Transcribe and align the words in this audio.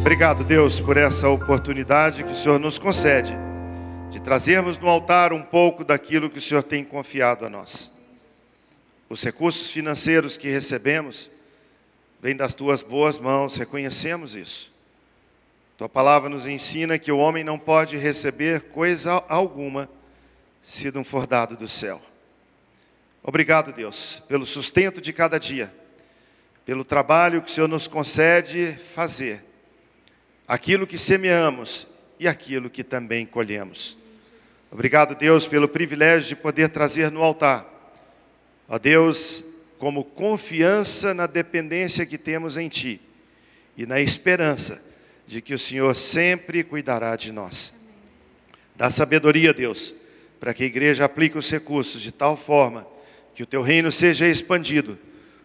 Obrigado, 0.00 0.42
Deus, 0.42 0.80
por 0.80 0.96
essa 0.96 1.28
oportunidade 1.28 2.24
que 2.24 2.32
o 2.32 2.34
Senhor 2.34 2.58
nos 2.58 2.78
concede 2.78 3.32
de 4.10 4.18
trazermos 4.18 4.78
no 4.78 4.88
altar 4.88 5.30
um 5.30 5.42
pouco 5.42 5.84
daquilo 5.84 6.30
que 6.30 6.38
o 6.38 6.42
Senhor 6.42 6.62
tem 6.62 6.82
confiado 6.82 7.44
a 7.44 7.50
nós. 7.50 7.92
Os 9.10 9.22
recursos 9.22 9.70
financeiros 9.70 10.38
que 10.38 10.48
recebemos 10.48 11.30
vêm 12.20 12.34
das 12.34 12.54
tuas 12.54 12.80
boas 12.80 13.18
mãos, 13.18 13.56
reconhecemos 13.56 14.34
isso. 14.34 14.72
Tua 15.76 15.88
palavra 15.88 16.30
nos 16.30 16.46
ensina 16.46 16.98
que 16.98 17.12
o 17.12 17.18
homem 17.18 17.44
não 17.44 17.58
pode 17.58 17.98
receber 17.98 18.62
coisa 18.62 19.22
alguma 19.28 19.86
se 20.62 20.90
não 20.90 21.04
for 21.04 21.26
dado 21.26 21.58
do 21.58 21.68
céu. 21.68 22.00
Obrigado, 23.22 23.70
Deus, 23.70 24.22
pelo 24.26 24.46
sustento 24.46 24.98
de 24.98 25.12
cada 25.12 25.38
dia, 25.38 25.72
pelo 26.64 26.86
trabalho 26.86 27.42
que 27.42 27.50
o 27.50 27.54
Senhor 27.54 27.68
nos 27.68 27.86
concede 27.86 28.72
fazer, 28.72 29.49
aquilo 30.50 30.84
que 30.84 30.98
semeamos 30.98 31.86
e 32.18 32.26
aquilo 32.26 32.68
que 32.68 32.82
também 32.82 33.24
colhemos. 33.24 33.96
Obrigado, 34.68 35.14
Deus, 35.14 35.46
pelo 35.46 35.68
privilégio 35.68 36.30
de 36.30 36.34
poder 36.42 36.70
trazer 36.70 37.08
no 37.12 37.22
altar, 37.22 37.64
ó 38.68 38.76
Deus, 38.76 39.44
como 39.78 40.02
confiança 40.02 41.14
na 41.14 41.28
dependência 41.28 42.04
que 42.04 42.18
temos 42.18 42.56
em 42.56 42.68
Ti 42.68 43.00
e 43.76 43.86
na 43.86 44.00
esperança 44.00 44.82
de 45.24 45.40
que 45.40 45.54
o 45.54 45.58
Senhor 45.58 45.94
sempre 45.94 46.64
cuidará 46.64 47.14
de 47.14 47.30
nós. 47.30 47.72
Dá 48.74 48.90
sabedoria, 48.90 49.54
Deus, 49.54 49.94
para 50.40 50.52
que 50.52 50.64
a 50.64 50.66
igreja 50.66 51.04
aplique 51.04 51.38
os 51.38 51.48
recursos 51.48 52.02
de 52.02 52.10
tal 52.10 52.36
forma 52.36 52.84
que 53.36 53.44
o 53.44 53.46
Teu 53.46 53.62
reino 53.62 53.92
seja 53.92 54.26
expandido 54.26 54.98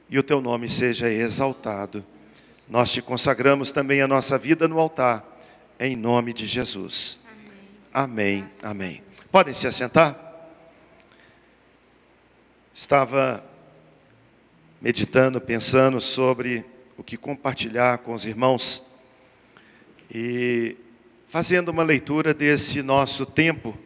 e 0.10 0.18
o 0.18 0.24
Teu 0.24 0.42
nome 0.42 0.68
seja 0.68 1.08
exaltado. 1.14 2.04
Nós 2.68 2.92
te 2.92 3.00
consagramos 3.00 3.72
também 3.72 4.02
a 4.02 4.08
nossa 4.08 4.40
vida 4.40 4.68
no 4.68 4.80
altar, 4.80 5.24
em 5.80 5.96
nome 5.96 6.34
de 6.34 6.48
Jesus. 6.48 7.20
Amém. 7.94 8.44
Amém. 8.44 8.48
Amém. 8.64 9.04
Podem 9.32 9.54
se 9.54 9.68
assentar? 9.68 10.20
Estava 12.74 13.46
meditando, 14.82 15.40
pensando 15.40 16.02
sobre 16.02 16.66
o 16.98 17.04
que 17.04 17.18
compartilhar 17.18 18.00
com 18.00 18.16
os 18.16 18.26
irmãos 18.26 18.84
e 20.12 20.76
fazendo 21.28 21.70
uma 21.70 21.84
leitura 21.84 22.34
desse 22.34 22.82
nosso 22.82 23.28
tempo, 23.28 23.78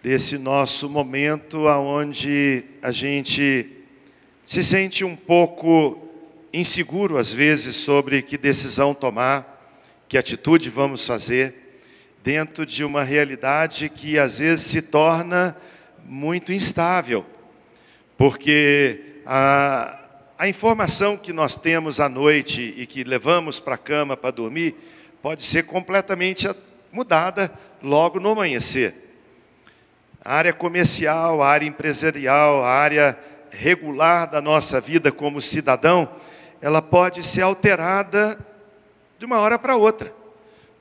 desse 0.00 0.38
nosso 0.38 0.88
momento 0.88 1.66
aonde 1.66 2.64
a 2.80 2.92
gente 2.92 3.68
se 4.44 4.62
sente 4.62 5.04
um 5.04 5.16
pouco 5.16 6.03
inseguro 6.54 7.18
às 7.18 7.32
vezes 7.32 7.74
sobre 7.76 8.22
que 8.22 8.38
decisão 8.38 8.94
tomar, 8.94 9.50
que 10.08 10.16
atitude 10.16 10.70
vamos 10.70 11.04
fazer 11.04 11.80
dentro 12.22 12.64
de 12.64 12.84
uma 12.84 13.02
realidade 13.02 13.88
que 13.88 14.18
às 14.18 14.38
vezes 14.38 14.64
se 14.64 14.80
torna 14.80 15.56
muito 16.06 16.52
instável, 16.52 17.26
porque 18.16 19.20
a, 19.26 19.98
a 20.38 20.48
informação 20.48 21.16
que 21.16 21.32
nós 21.32 21.56
temos 21.56 21.98
à 22.00 22.08
noite 22.08 22.74
e 22.76 22.86
que 22.86 23.02
levamos 23.02 23.58
para 23.58 23.74
a 23.74 23.78
cama 23.78 24.16
para 24.16 24.30
dormir 24.30 24.74
pode 25.20 25.44
ser 25.44 25.64
completamente 25.64 26.48
mudada 26.92 27.52
logo 27.82 28.20
no 28.20 28.30
amanhecer. 28.30 28.94
A 30.24 30.34
área 30.36 30.52
comercial, 30.52 31.42
a 31.42 31.48
área 31.48 31.66
empresarial, 31.66 32.64
a 32.64 32.70
área 32.70 33.18
regular 33.50 34.30
da 34.30 34.40
nossa 34.40 34.80
vida 34.80 35.10
como 35.10 35.42
cidadão, 35.42 36.08
ela 36.64 36.80
pode 36.80 37.22
ser 37.22 37.42
alterada 37.42 38.38
de 39.18 39.26
uma 39.26 39.38
hora 39.38 39.58
para 39.58 39.76
outra, 39.76 40.10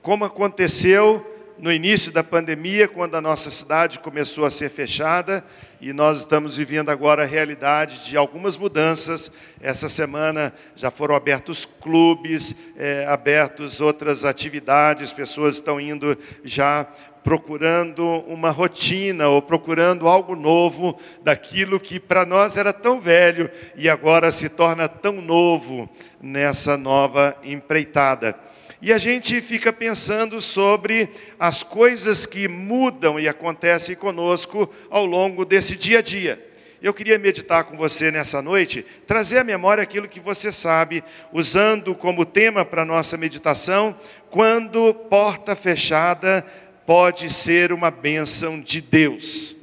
como 0.02 0.24
aconteceu 0.24 1.30
no 1.60 1.70
início 1.70 2.10
da 2.10 2.24
pandemia, 2.24 2.88
quando 2.88 3.16
a 3.16 3.22
nossa 3.22 3.52
cidade 3.52 4.00
começou 4.00 4.46
a 4.46 4.50
ser 4.50 4.70
fechada, 4.70 5.44
e 5.82 5.92
nós 5.92 6.20
estamos 6.20 6.56
vivendo 6.56 6.88
agora 6.88 7.24
a 7.24 7.26
realidade 7.26 8.06
de 8.06 8.16
algumas 8.16 8.56
mudanças. 8.56 9.30
Essa 9.60 9.90
semana 9.90 10.54
já 10.74 10.90
foram 10.90 11.16
abertos 11.16 11.66
clubes, 11.66 12.56
é, 12.78 13.06
abertos 13.06 13.82
outras 13.82 14.24
atividades, 14.24 15.12
pessoas 15.12 15.56
estão 15.56 15.82
indo 15.82 16.18
já 16.46 16.88
procurando 17.24 18.06
uma 18.28 18.52
rotina 18.52 19.30
ou 19.30 19.42
procurando 19.42 20.08
algo 20.08 20.36
novo 20.36 21.00
daquilo 21.24 21.80
que 21.80 22.00
para 22.00 22.26
nós 22.26 22.58
era 22.58 22.74
tão 22.74 23.00
velho 23.00 23.50
e 23.76 23.90
agora 23.90 24.32
se 24.32 24.50
torna 24.50 24.88
tão 24.88 25.22
novo 25.22 25.90
nessa 26.22 26.76
nova 26.78 27.36
empreitada. 27.44 28.36
E 28.82 28.92
a 28.92 28.98
gente 28.98 29.42
fica 29.42 29.72
pensando 29.72 30.42
sobre 30.42 31.10
as 31.40 31.64
coisas 31.64 32.26
que 32.26 32.50
mudam 32.50 33.18
e 33.18 33.30
acontecem 33.30 33.96
conosco 33.96 34.70
ao 34.90 35.06
longo 35.06 35.46
desse 35.46 35.78
dia 35.78 36.00
a 36.00 36.02
dia. 36.02 36.54
Eu 36.82 36.94
queria 36.94 37.18
meditar 37.18 37.64
com 37.64 37.78
você 37.78 38.12
nessa 38.12 38.42
noite, 38.42 38.86
trazer 39.08 39.38
à 39.38 39.44
memória 39.46 39.82
aquilo 39.82 40.06
que 40.06 40.20
você 40.20 40.52
sabe, 40.52 41.02
usando 41.32 41.96
como 41.96 42.26
tema 42.26 42.66
para 42.66 42.84
nossa 42.84 43.16
meditação, 43.16 43.96
quando 44.30 44.94
porta 44.94 45.56
fechada 45.56 46.46
pode 46.86 47.30
ser 47.30 47.72
uma 47.72 47.90
bênção 47.90 48.60
de 48.60 48.82
Deus. 48.82 49.56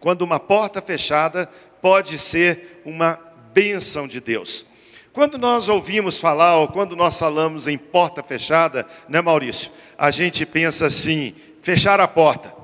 Quando 0.00 0.22
uma 0.22 0.38
porta 0.38 0.82
fechada 0.82 1.48
pode 1.80 2.18
ser 2.18 2.80
uma 2.84 3.18
bênção 3.52 4.06
de 4.06 4.20
Deus. 4.20 4.66
Quando 5.12 5.38
nós 5.38 5.68
ouvimos 5.68 6.20
falar, 6.20 6.56
ou 6.56 6.68
quando 6.68 6.94
nós 6.94 7.18
falamos 7.18 7.66
em 7.66 7.78
porta 7.78 8.22
fechada, 8.22 8.86
né, 9.08 9.20
Maurício? 9.20 9.70
A 9.96 10.10
gente 10.10 10.44
pensa 10.44 10.86
assim: 10.86 11.34
fechar 11.62 12.00
a 12.00 12.06
porta. 12.06 12.54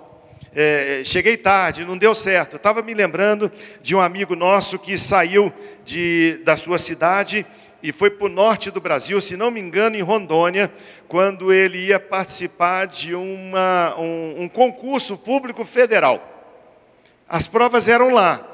É, 0.54 1.02
cheguei 1.02 1.38
tarde, 1.38 1.84
não 1.84 1.96
deu 1.96 2.14
certo. 2.14 2.56
Estava 2.56 2.82
me 2.82 2.92
lembrando 2.92 3.50
de 3.80 3.94
um 3.94 4.00
amigo 4.00 4.36
nosso 4.36 4.78
que 4.78 4.98
saiu 4.98 5.50
de, 5.82 6.40
da 6.44 6.56
sua 6.56 6.78
cidade 6.78 7.46
e 7.82 7.90
foi 7.92 8.10
para 8.10 8.26
o 8.26 8.30
norte 8.30 8.70
do 8.70 8.80
Brasil, 8.80 9.20
se 9.20 9.36
não 9.36 9.50
me 9.50 9.60
engano, 9.60 9.96
em 9.96 10.02
Rondônia, 10.02 10.72
quando 11.08 11.52
ele 11.52 11.86
ia 11.86 11.98
participar 11.98 12.86
de 12.86 13.14
uma, 13.14 13.94
um, 13.98 14.42
um 14.42 14.48
concurso 14.48 15.16
público 15.18 15.64
federal. 15.64 16.28
As 17.28 17.46
provas 17.46 17.88
eram 17.88 18.10
lá 18.10 18.51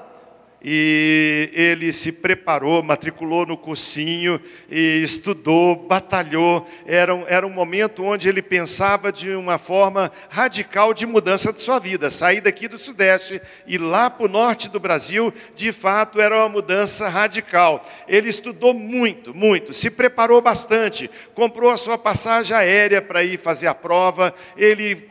e 0.61 1.51
ele 1.53 1.93
se 1.93 2.11
preparou, 2.11 2.83
matriculou 2.83 3.47
no 3.47 3.57
cursinho 3.57 4.41
e 4.69 5.01
estudou, 5.03 5.77
batalhou. 5.77 6.67
Era 6.85 7.15
um, 7.15 7.25
era 7.29 7.47
um 7.47 7.51
momento 7.51 8.03
onde 8.03 8.29
ele 8.29 8.43
pensava 8.43 9.13
de 9.13 9.31
uma 9.31 9.57
forma 9.57 10.11
radical 10.29 10.93
de 10.93 11.07
mudança 11.07 11.53
de 11.53 11.61
sua 11.61 11.79
vida. 11.79 12.11
Sair 12.11 12.41
daqui 12.41 12.67
do 12.67 12.79
Sudeste 12.79 13.41
e 13.67 13.79
lá 13.79 14.11
para 14.11 14.27
o 14.27 14.29
norte 14.29 14.69
do 14.69 14.81
Brasil, 14.81 15.33
de 15.55 15.73
fato, 15.73 16.21
era 16.21 16.37
uma 16.37 16.49
mudança 16.49 17.09
radical. 17.09 17.87
Ele 18.09 18.29
estudou 18.29 18.75
muito, 18.75 19.33
muito, 19.35 19.73
se 19.73 19.91
preparou 19.91 20.41
bastante, 20.41 21.09
comprou 21.35 21.71
a 21.71 21.77
sua 21.77 21.97
passagem 21.97 22.57
aérea 22.57 23.01
para 23.01 23.23
ir 23.23 23.39
fazer 23.39 23.69
a 23.69 23.75
prova. 23.75 24.35
Ele 24.57 25.07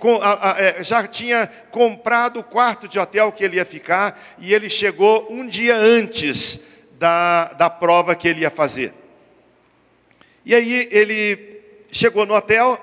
é, 0.57 0.83
já 0.83 1.07
tinha 1.07 1.49
comprado 1.71 2.41
o 2.41 2.43
quarto 2.43 2.87
de 2.87 2.99
hotel 2.99 3.31
que 3.31 3.43
ele 3.43 3.57
ia 3.57 3.65
ficar 3.65 4.19
e 4.39 4.53
ele 4.53 4.69
chegou 4.69 5.27
um 5.29 5.36
dia 5.45 5.75
antes 5.75 6.61
da, 6.97 7.53
da 7.53 7.69
prova 7.69 8.15
que 8.15 8.27
ele 8.27 8.41
ia 8.41 8.49
fazer. 8.49 8.93
E 10.45 10.55
aí 10.55 10.87
ele 10.91 11.61
chegou 11.91 12.25
no 12.25 12.33
hotel, 12.33 12.81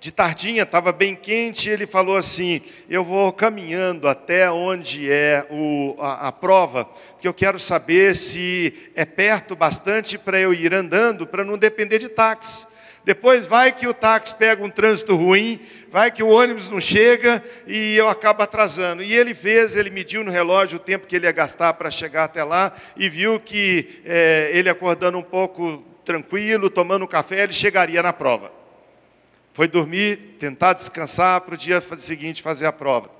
de 0.00 0.10
tardinha, 0.10 0.62
estava 0.62 0.92
bem 0.92 1.14
quente, 1.14 1.68
ele 1.68 1.86
falou 1.86 2.16
assim: 2.16 2.62
Eu 2.88 3.04
vou 3.04 3.30
caminhando 3.32 4.08
até 4.08 4.50
onde 4.50 5.12
é 5.12 5.46
o, 5.50 5.94
a, 6.00 6.28
a 6.28 6.32
prova, 6.32 6.88
que 7.20 7.28
eu 7.28 7.34
quero 7.34 7.60
saber 7.60 8.16
se 8.16 8.90
é 8.94 9.04
perto 9.04 9.54
bastante 9.54 10.16
para 10.16 10.40
eu 10.40 10.54
ir 10.54 10.72
andando, 10.72 11.26
para 11.26 11.44
não 11.44 11.58
depender 11.58 11.98
de 11.98 12.08
táxi. 12.08 12.66
Depois 13.04 13.46
vai 13.46 13.72
que 13.72 13.86
o 13.88 13.94
táxi 13.94 14.34
pega 14.34 14.62
um 14.62 14.70
trânsito 14.70 15.16
ruim, 15.16 15.60
vai 15.90 16.10
que 16.10 16.22
o 16.22 16.28
ônibus 16.28 16.68
não 16.68 16.80
chega 16.80 17.42
e 17.66 17.96
eu 17.96 18.08
acabo 18.08 18.42
atrasando. 18.42 19.02
E 19.02 19.12
ele 19.14 19.34
fez, 19.34 19.74
ele 19.74 19.90
mediu 19.90 20.22
no 20.22 20.30
relógio 20.30 20.76
o 20.76 20.80
tempo 20.80 21.06
que 21.06 21.16
ele 21.16 21.26
ia 21.26 21.32
gastar 21.32 21.72
para 21.74 21.90
chegar 21.90 22.24
até 22.24 22.44
lá 22.44 22.72
e 22.96 23.08
viu 23.08 23.40
que 23.40 24.02
é, 24.04 24.50
ele 24.52 24.68
acordando 24.68 25.18
um 25.18 25.22
pouco 25.22 25.82
tranquilo, 26.04 26.68
tomando 26.68 27.04
um 27.04 27.08
café, 27.08 27.42
ele 27.42 27.52
chegaria 27.52 28.02
na 28.02 28.12
prova. 28.12 28.52
Foi 29.52 29.66
dormir, 29.66 30.36
tentar 30.38 30.74
descansar 30.74 31.40
para 31.40 31.54
o 31.54 31.58
dia 31.58 31.80
seguinte 31.80 32.42
fazer 32.42 32.66
a 32.66 32.72
prova. 32.72 33.10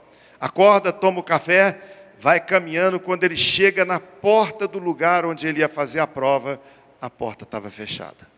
Acorda, 0.41 0.93
toma 0.93 1.21
o 1.21 1.25
café, 1.25 1.79
vai 2.19 2.39
caminhando. 2.39 3.01
Quando 3.01 3.25
ele 3.25 3.37
chega 3.37 3.85
na 3.85 3.99
porta 3.99 4.69
do 4.69 4.79
lugar 4.79 5.25
onde 5.25 5.47
ele 5.47 5.61
ia 5.61 5.69
fazer 5.69 6.01
a 6.01 6.07
prova, 6.07 6.61
a 7.01 7.11
porta 7.11 7.45
estava 7.45 7.71
fechada. 7.71 8.29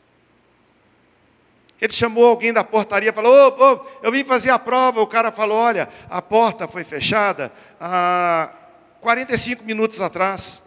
Ele 1.83 1.93
chamou 1.93 2.25
alguém 2.25 2.53
da 2.53 2.63
portaria 2.63 3.13
falou: 3.13 3.35
oh, 3.35 3.57
oh, 3.59 4.07
eu 4.07 4.13
vim 4.13 4.23
fazer 4.23 4.51
a 4.51 4.59
prova. 4.59 5.01
O 5.01 5.07
cara 5.07 5.33
falou: 5.33 5.59
Olha, 5.59 5.89
a 6.09 6.23
porta 6.23 6.69
foi 6.69 6.85
fechada 6.85 7.53
há 7.81 8.53
45 9.01 9.65
minutos 9.65 10.01
atrás. 10.01 10.63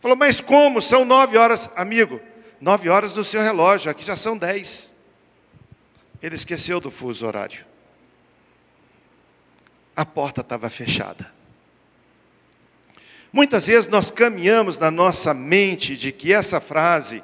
Falou: 0.00 0.16
Mas 0.16 0.40
como? 0.40 0.80
São 0.80 1.04
nove 1.04 1.36
horas, 1.36 1.70
amigo. 1.76 2.18
Nove 2.62 2.88
horas 2.88 3.14
no 3.14 3.22
seu 3.22 3.42
relógio, 3.42 3.90
aqui 3.90 4.02
já 4.02 4.16
são 4.16 4.38
dez. 4.38 4.94
Ele 6.22 6.34
esqueceu 6.34 6.80
do 6.80 6.90
fuso 6.90 7.26
horário. 7.26 7.66
A 9.94 10.06
porta 10.06 10.40
estava 10.40 10.70
fechada. 10.70 11.30
Muitas 13.30 13.66
vezes 13.66 13.86
nós 13.86 14.10
caminhamos 14.10 14.78
na 14.78 14.90
nossa 14.90 15.34
mente 15.34 15.94
de 15.94 16.10
que 16.10 16.32
essa 16.32 16.58
frase, 16.58 17.22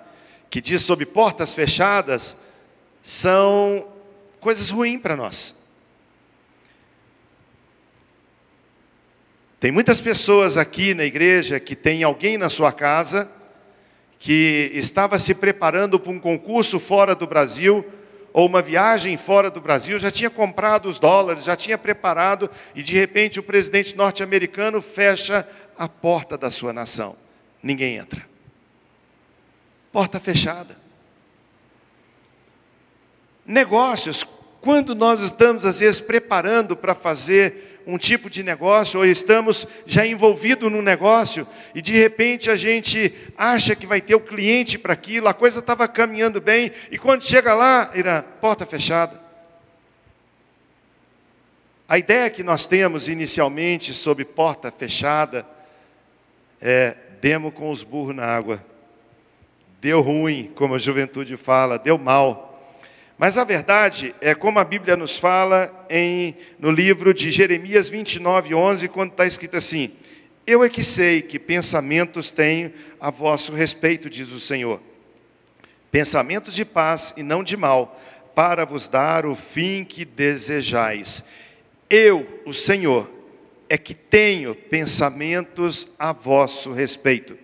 que 0.50 0.60
diz 0.60 0.82
sobre 0.82 1.06
portas 1.06 1.54
fechadas, 1.54 2.36
são 3.02 3.86
coisas 4.40 4.70
ruins 4.70 5.00
para 5.00 5.16
nós. 5.16 5.58
Tem 9.60 9.70
muitas 9.70 10.00
pessoas 10.00 10.56
aqui 10.56 10.94
na 10.94 11.04
igreja 11.04 11.60
que 11.60 11.76
tem 11.76 12.02
alguém 12.02 12.38
na 12.38 12.48
sua 12.48 12.72
casa 12.72 13.30
que 14.18 14.70
estava 14.74 15.18
se 15.18 15.34
preparando 15.34 16.00
para 16.00 16.12
um 16.12 16.18
concurso 16.18 16.80
fora 16.80 17.14
do 17.14 17.26
Brasil 17.26 17.84
ou 18.32 18.46
uma 18.46 18.62
viagem 18.62 19.16
fora 19.16 19.50
do 19.50 19.60
Brasil, 19.60 19.98
já 19.98 20.10
tinha 20.10 20.30
comprado 20.30 20.88
os 20.88 20.98
dólares, 20.98 21.44
já 21.44 21.56
tinha 21.56 21.76
preparado 21.76 22.48
e 22.74 22.82
de 22.82 22.94
repente 22.94 23.40
o 23.40 23.42
presidente 23.42 23.96
norte-americano 23.96 24.80
fecha 24.80 25.46
a 25.76 25.88
porta 25.88 26.38
da 26.38 26.50
sua 26.50 26.72
nação. 26.72 27.16
Ninguém 27.62 27.96
entra. 27.96 28.24
Porta 29.92 30.18
fechada. 30.18 30.79
Negócios, 33.50 34.24
quando 34.60 34.94
nós 34.94 35.20
estamos 35.22 35.66
às 35.66 35.80
vezes 35.80 36.00
preparando 36.00 36.76
para 36.76 36.94
fazer 36.94 37.82
um 37.84 37.98
tipo 37.98 38.30
de 38.30 38.44
negócio, 38.44 39.00
ou 39.00 39.04
estamos 39.04 39.66
já 39.84 40.06
envolvidos 40.06 40.70
num 40.70 40.80
negócio, 40.80 41.44
e 41.74 41.82
de 41.82 41.92
repente 41.98 42.48
a 42.48 42.54
gente 42.54 43.12
acha 43.36 43.74
que 43.74 43.88
vai 43.88 44.00
ter 44.00 44.14
o 44.14 44.20
cliente 44.20 44.78
para 44.78 44.92
aquilo, 44.92 45.26
a 45.26 45.34
coisa 45.34 45.58
estava 45.58 45.88
caminhando 45.88 46.40
bem, 46.40 46.70
e 46.92 46.96
quando 46.96 47.24
chega 47.24 47.52
lá, 47.52 47.90
irá, 47.92 48.22
porta 48.22 48.64
fechada. 48.64 49.20
A 51.88 51.98
ideia 51.98 52.30
que 52.30 52.44
nós 52.44 52.68
temos 52.68 53.08
inicialmente 53.08 53.92
sobre 53.92 54.24
porta 54.24 54.70
fechada 54.70 55.44
é 56.62 56.94
demo 57.20 57.50
com 57.50 57.68
os 57.68 57.82
burros 57.82 58.14
na 58.14 58.26
água. 58.26 58.64
Deu 59.80 60.00
ruim, 60.00 60.52
como 60.54 60.76
a 60.76 60.78
juventude 60.78 61.36
fala, 61.36 61.80
deu 61.80 61.98
mal. 61.98 62.49
Mas 63.20 63.36
a 63.36 63.44
verdade 63.44 64.14
é 64.18 64.34
como 64.34 64.58
a 64.58 64.64
Bíblia 64.64 64.96
nos 64.96 65.18
fala 65.18 65.86
em, 65.90 66.34
no 66.58 66.70
livro 66.70 67.12
de 67.12 67.30
Jeremias 67.30 67.86
29, 67.86 68.54
11, 68.54 68.88
quando 68.88 69.10
está 69.10 69.26
escrito 69.26 69.58
assim: 69.58 69.92
Eu 70.46 70.64
é 70.64 70.70
que 70.70 70.82
sei 70.82 71.20
que 71.20 71.38
pensamentos 71.38 72.30
tenho 72.30 72.72
a 72.98 73.10
vosso 73.10 73.52
respeito, 73.52 74.08
diz 74.08 74.32
o 74.32 74.40
Senhor. 74.40 74.80
Pensamentos 75.92 76.54
de 76.54 76.64
paz 76.64 77.12
e 77.14 77.22
não 77.22 77.44
de 77.44 77.58
mal, 77.58 78.00
para 78.34 78.64
vos 78.64 78.88
dar 78.88 79.26
o 79.26 79.34
fim 79.34 79.84
que 79.84 80.06
desejais. 80.06 81.22
Eu, 81.90 82.26
o 82.46 82.54
Senhor, 82.54 83.06
é 83.68 83.76
que 83.76 83.92
tenho 83.92 84.54
pensamentos 84.54 85.92
a 85.98 86.14
vosso 86.14 86.72
respeito 86.72 87.36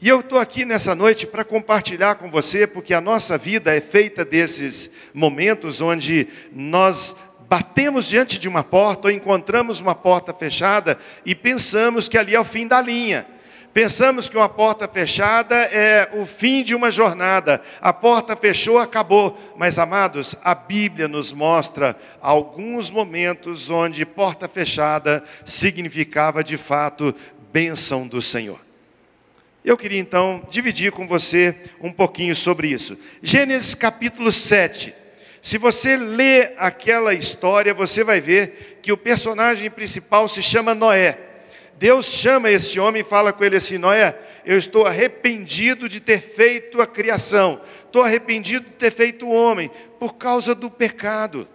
e 0.00 0.08
eu 0.08 0.20
estou 0.20 0.38
aqui 0.38 0.64
nessa 0.64 0.94
noite 0.94 1.26
para 1.26 1.42
compartilhar 1.42 2.14
com 2.14 2.30
você, 2.30 2.68
porque 2.68 2.94
a 2.94 3.00
nossa 3.00 3.36
vida 3.36 3.74
é 3.74 3.80
feita 3.80 4.24
desses 4.24 4.92
momentos 5.12 5.80
onde 5.80 6.28
nós 6.52 7.16
batemos 7.48 8.06
diante 8.06 8.38
de 8.38 8.48
uma 8.48 8.62
porta 8.62 9.08
ou 9.08 9.12
encontramos 9.12 9.80
uma 9.80 9.96
porta 9.96 10.32
fechada 10.32 10.96
e 11.26 11.34
pensamos 11.34 12.08
que 12.08 12.16
ali 12.16 12.34
é 12.36 12.40
o 12.40 12.44
fim 12.44 12.68
da 12.68 12.80
linha. 12.80 13.26
Pensamos 13.74 14.28
que 14.28 14.36
uma 14.36 14.48
porta 14.48 14.86
fechada 14.86 15.56
é 15.56 16.08
o 16.12 16.24
fim 16.24 16.62
de 16.62 16.76
uma 16.76 16.92
jornada. 16.92 17.60
A 17.80 17.92
porta 17.92 18.36
fechou, 18.36 18.78
acabou. 18.78 19.38
Mas, 19.56 19.78
amados, 19.78 20.36
a 20.42 20.54
Bíblia 20.54 21.06
nos 21.06 21.32
mostra 21.32 21.96
alguns 22.20 22.90
momentos 22.90 23.68
onde 23.68 24.06
porta 24.06 24.48
fechada 24.48 25.22
significava 25.44 26.42
de 26.42 26.56
fato 26.56 27.14
bênção 27.52 28.06
do 28.06 28.22
Senhor. 28.22 28.67
Eu 29.64 29.76
queria 29.76 29.98
então 29.98 30.46
dividir 30.48 30.92
com 30.92 31.06
você 31.06 31.54
um 31.80 31.92
pouquinho 31.92 32.34
sobre 32.34 32.68
isso. 32.68 32.96
Gênesis 33.22 33.74
capítulo 33.74 34.30
7. 34.30 34.94
Se 35.42 35.58
você 35.58 35.96
ler 35.96 36.54
aquela 36.56 37.14
história, 37.14 37.74
você 37.74 38.02
vai 38.02 38.20
ver 38.20 38.78
que 38.82 38.92
o 38.92 38.96
personagem 38.96 39.70
principal 39.70 40.28
se 40.28 40.42
chama 40.42 40.74
Noé. 40.74 41.18
Deus 41.76 42.06
chama 42.06 42.50
esse 42.50 42.80
homem 42.80 43.02
e 43.02 43.04
fala 43.04 43.32
com 43.32 43.44
ele 43.44 43.56
assim: 43.56 43.78
Noé, 43.78 44.16
eu 44.44 44.58
estou 44.58 44.86
arrependido 44.86 45.88
de 45.88 46.00
ter 46.00 46.20
feito 46.20 46.80
a 46.80 46.86
criação, 46.86 47.60
estou 47.84 48.02
arrependido 48.02 48.64
de 48.64 48.74
ter 48.74 48.90
feito 48.90 49.26
o 49.26 49.32
homem, 49.32 49.70
por 49.98 50.14
causa 50.14 50.54
do 50.54 50.70
pecado. 50.70 51.46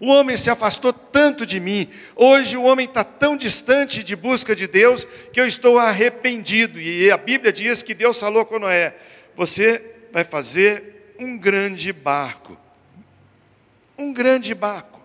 O 0.00 0.08
homem 0.08 0.36
se 0.36 0.48
afastou 0.48 0.92
tanto 0.92 1.44
de 1.44 1.58
mim. 1.58 1.88
Hoje 2.14 2.56
o 2.56 2.62
homem 2.62 2.86
está 2.86 3.02
tão 3.02 3.36
distante 3.36 4.04
de 4.04 4.14
busca 4.14 4.54
de 4.54 4.66
Deus 4.66 5.06
que 5.32 5.40
eu 5.40 5.46
estou 5.46 5.78
arrependido. 5.78 6.80
E 6.80 7.10
a 7.10 7.16
Bíblia 7.16 7.52
diz 7.52 7.82
que 7.82 7.94
Deus 7.94 8.18
falou 8.18 8.44
com 8.44 8.58
Noé: 8.58 8.94
Você 9.36 9.82
vai 10.12 10.24
fazer 10.24 11.14
um 11.18 11.36
grande 11.36 11.92
barco. 11.92 12.56
Um 13.96 14.12
grande 14.12 14.54
barco. 14.54 15.00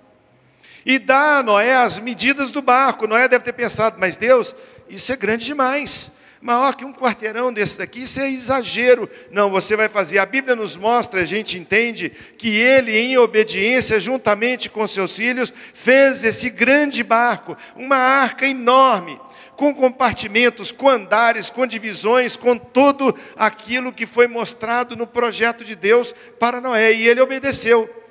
E 0.85 0.99
dá 0.99 1.39
a 1.39 1.43
Noé 1.43 1.75
as 1.75 1.97
medidas 1.97 2.51
do 2.51 2.61
barco. 2.61 3.07
Noé 3.07 3.27
deve 3.27 3.43
ter 3.43 3.53
pensado, 3.53 3.97
mas 3.99 4.17
Deus, 4.17 4.55
isso 4.89 5.11
é 5.11 5.15
grande 5.15 5.45
demais 5.45 6.11
maior 6.43 6.75
que 6.75 6.83
um 6.83 6.93
quarteirão 6.93 7.53
desse 7.53 7.77
daqui, 7.77 8.03
isso 8.03 8.19
é 8.19 8.29
exagero. 8.29 9.09
Não, 9.31 9.49
você 9.49 9.77
vai 9.77 9.87
fazer. 9.87 10.19
A 10.19 10.25
Bíblia 10.25 10.57
nos 10.57 10.75
mostra, 10.75 11.21
a 11.21 11.25
gente 11.25 11.57
entende, 11.57 12.11
que 12.37 12.49
ele, 12.57 12.91
em 12.95 13.17
obediência, 13.17 13.97
juntamente 13.97 14.69
com 14.69 14.85
seus 14.85 15.15
filhos, 15.15 15.53
fez 15.73 16.21
esse 16.25 16.49
grande 16.49 17.01
barco, 17.01 17.55
uma 17.77 17.95
arca 17.95 18.45
enorme, 18.45 19.17
com 19.55 19.73
compartimentos, 19.73 20.69
com 20.69 20.89
andares, 20.89 21.49
com 21.49 21.65
divisões, 21.65 22.35
com 22.35 22.57
tudo 22.57 23.15
aquilo 23.37 23.93
que 23.93 24.05
foi 24.05 24.27
mostrado 24.27 24.97
no 24.97 25.07
projeto 25.07 25.63
de 25.63 25.75
Deus 25.75 26.13
para 26.37 26.59
Noé. 26.59 26.91
E 26.91 27.07
ele 27.07 27.21
obedeceu. 27.21 28.02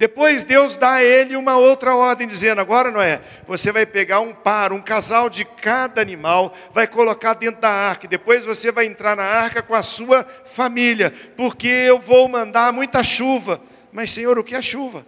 Depois 0.00 0.42
Deus 0.42 0.78
dá 0.78 0.92
a 0.92 1.04
ele 1.04 1.36
uma 1.36 1.58
outra 1.58 1.94
ordem, 1.94 2.26
dizendo: 2.26 2.58
agora, 2.58 2.90
Noé, 2.90 3.20
você 3.46 3.70
vai 3.70 3.84
pegar 3.84 4.20
um 4.20 4.32
par, 4.32 4.72
um 4.72 4.80
casal 4.80 5.28
de 5.28 5.44
cada 5.44 6.00
animal, 6.00 6.54
vai 6.72 6.86
colocar 6.86 7.34
dentro 7.34 7.60
da 7.60 7.68
arca, 7.68 8.08
depois 8.08 8.46
você 8.46 8.72
vai 8.72 8.86
entrar 8.86 9.14
na 9.14 9.24
arca 9.24 9.60
com 9.60 9.74
a 9.74 9.82
sua 9.82 10.24
família, 10.24 11.12
porque 11.36 11.68
eu 11.68 11.98
vou 11.98 12.26
mandar 12.30 12.72
muita 12.72 13.02
chuva. 13.02 13.60
Mas, 13.92 14.10
Senhor, 14.10 14.38
o 14.38 14.42
que 14.42 14.54
é 14.54 14.62
chuva? 14.62 15.04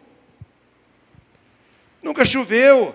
Nunca 2.02 2.22
choveu. 2.22 2.94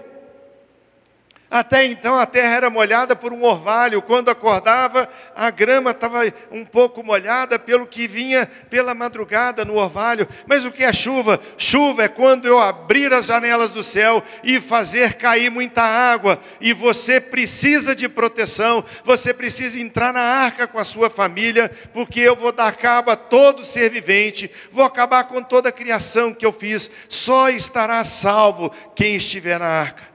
Até 1.50 1.86
então 1.86 2.18
a 2.20 2.26
terra 2.26 2.56
era 2.56 2.70
molhada 2.70 3.16
por 3.16 3.32
um 3.32 3.44
orvalho. 3.44 4.02
Quando 4.02 4.30
acordava, 4.30 5.08
a 5.34 5.50
grama 5.50 5.92
estava 5.92 6.22
um 6.52 6.66
pouco 6.66 7.02
molhada 7.02 7.58
pelo 7.58 7.88
que 7.88 8.06
vinha 8.06 8.46
pela 8.70 8.94
madrugada 8.94 9.64
no 9.64 9.76
orvalho. 9.76 10.28
Mas 10.46 10.66
o 10.66 10.72
que 10.72 10.84
é 10.84 10.92
chuva? 10.92 11.40
Chuva 11.58 12.04
é 12.04 12.08
quando 12.10 12.48
eu 12.48 12.60
abrir 12.60 13.14
as 13.14 13.28
janelas 13.28 13.72
do 13.72 13.82
céu 13.82 14.22
e 14.44 14.60
fazer 14.60 15.14
cair 15.14 15.50
muita 15.50 15.82
água. 15.82 16.38
E 16.60 16.74
você 16.74 17.22
precisa 17.22 17.96
de 17.96 18.10
proteção, 18.10 18.84
você 19.06 19.34
precisa 19.34 19.80
entrar 19.80 20.12
na 20.12 20.22
arca 20.22 20.68
com 20.68 20.80
a 20.80 20.84
sua 20.84 21.10
família, 21.10 21.72
porque 21.94 22.20
eu 22.20 22.36
vou 22.36 22.52
dar 22.52 22.76
cabo 22.76 23.10
a 23.10 23.16
todo 23.16 23.64
ser 23.64 23.90
vivente, 23.90 24.52
vou 24.70 24.84
acabar 24.84 25.24
com 25.24 25.42
toda 25.42 25.70
a 25.70 25.72
criação 25.72 26.34
que 26.34 26.46
eu 26.46 26.52
fiz. 26.52 26.92
Só 27.08 27.50
estará 27.50 28.04
salvo 28.04 28.70
quem 28.94 29.16
estiver 29.16 29.60
na 29.60 29.68
arca. 29.68 30.07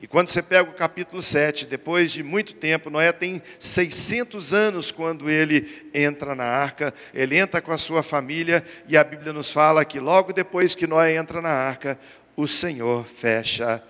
E 0.00 0.06
quando 0.06 0.28
você 0.28 0.42
pega 0.42 0.68
o 0.68 0.74
capítulo 0.74 1.22
7, 1.22 1.66
depois 1.66 2.12
de 2.12 2.22
muito 2.22 2.54
tempo, 2.54 2.90
Noé 2.90 3.12
tem 3.12 3.42
600 3.58 4.52
anos 4.52 4.90
quando 4.90 5.30
ele 5.30 5.88
entra 5.94 6.34
na 6.34 6.44
arca, 6.44 6.92
ele 7.14 7.36
entra 7.36 7.62
com 7.62 7.72
a 7.72 7.78
sua 7.78 8.02
família, 8.02 8.62
e 8.86 8.96
a 8.96 9.02
Bíblia 9.02 9.32
nos 9.32 9.50
fala 9.50 9.84
que 9.86 9.98
logo 9.98 10.34
depois 10.34 10.74
que 10.74 10.86
Noé 10.86 11.16
entra 11.16 11.40
na 11.40 11.50
arca, 11.50 11.98
o 12.36 12.46
Senhor 12.46 13.04
fecha 13.04 13.82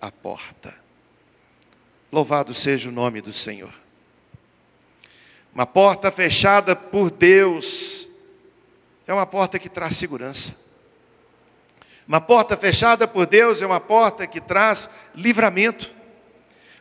a 0.00 0.12
porta. 0.12 0.74
Louvado 2.12 2.52
seja 2.52 2.90
o 2.90 2.92
nome 2.92 3.22
do 3.22 3.32
Senhor. 3.32 3.72
Uma 5.54 5.64
porta 5.66 6.10
fechada 6.10 6.76
por 6.76 7.10
Deus 7.10 8.08
é 9.06 9.14
uma 9.14 9.26
porta 9.26 9.58
que 9.58 9.68
traz 9.68 9.96
segurança. 9.96 10.54
Uma 12.06 12.20
porta 12.20 12.56
fechada 12.56 13.08
por 13.08 13.26
Deus 13.26 13.62
é 13.62 13.66
uma 13.66 13.80
porta 13.80 14.26
que 14.26 14.40
traz 14.40 14.90
livramento. 15.14 15.94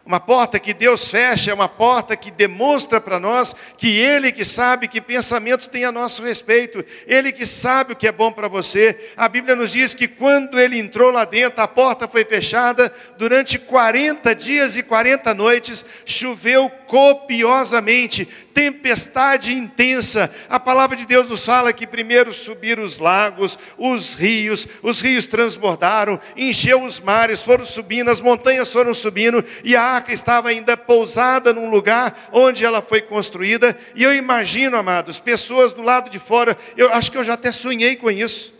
Uma 0.05 0.19
porta 0.19 0.59
que 0.59 0.73
Deus 0.73 1.07
fecha 1.07 1.51
é 1.51 1.53
uma 1.53 1.69
porta 1.69 2.17
que 2.17 2.29
demonstra 2.29 2.99
para 2.99 3.21
nós 3.21 3.55
que 3.77 3.97
Ele 3.97 4.33
que 4.33 4.43
sabe 4.43 4.89
que 4.89 4.99
pensamentos 4.99 5.65
tem 5.65 5.85
a 5.85 5.93
nosso 5.93 6.21
respeito, 6.23 6.83
Ele 7.07 7.31
que 7.31 7.45
sabe 7.45 7.93
o 7.93 7.95
que 7.95 8.05
é 8.05 8.11
bom 8.11 8.29
para 8.29 8.49
você. 8.49 9.13
A 9.15 9.29
Bíblia 9.29 9.55
nos 9.55 9.71
diz 9.71 9.93
que 9.93 10.09
quando 10.09 10.59
Ele 10.59 10.77
entrou 10.77 11.09
lá 11.09 11.23
dentro, 11.23 11.61
a 11.61 11.69
porta 11.69 12.05
foi 12.05 12.25
fechada, 12.25 12.93
durante 13.17 13.57
40 13.57 14.35
dias 14.35 14.75
e 14.75 14.83
40 14.83 15.33
noites, 15.33 15.85
choveu 16.05 16.69
copiosamente, 16.85 18.27
tempestade 18.53 19.53
intensa. 19.53 20.33
A 20.49 20.59
palavra 20.59 20.95
de 20.95 21.05
Deus 21.05 21.29
nos 21.29 21.45
fala 21.45 21.73
que 21.73 21.87
primeiro 21.87 22.31
subiram 22.31 22.83
os 22.83 22.99
lagos, 22.99 23.57
os 23.77 24.13
rios, 24.13 24.67
os 24.81 25.01
rios 25.01 25.25
transbordaram, 25.25 26.19
encheu 26.37 26.83
os 26.83 26.99
mares, 26.99 27.41
foram 27.41 27.65
subindo, 27.65 28.11
as 28.11 28.21
montanhas 28.21 28.71
foram 28.71 28.93
subindo, 28.93 29.43
e 29.63 29.75
a 29.75 29.81
arca 29.81 30.13
estava 30.13 30.49
ainda 30.49 30.77
pousada 30.77 31.53
num 31.53 31.69
lugar 31.69 32.29
onde 32.31 32.63
ela 32.63 32.81
foi 32.81 33.01
construída. 33.01 33.77
E 33.95 34.03
eu 34.03 34.13
imagino, 34.13 34.77
amados, 34.77 35.19
pessoas 35.19 35.73
do 35.73 35.81
lado 35.81 36.09
de 36.09 36.19
fora, 36.19 36.57
eu 36.77 36.93
acho 36.93 37.11
que 37.11 37.17
eu 37.17 37.23
já 37.23 37.33
até 37.33 37.51
sonhei 37.51 37.95
com 37.95 38.11
isso. 38.11 38.53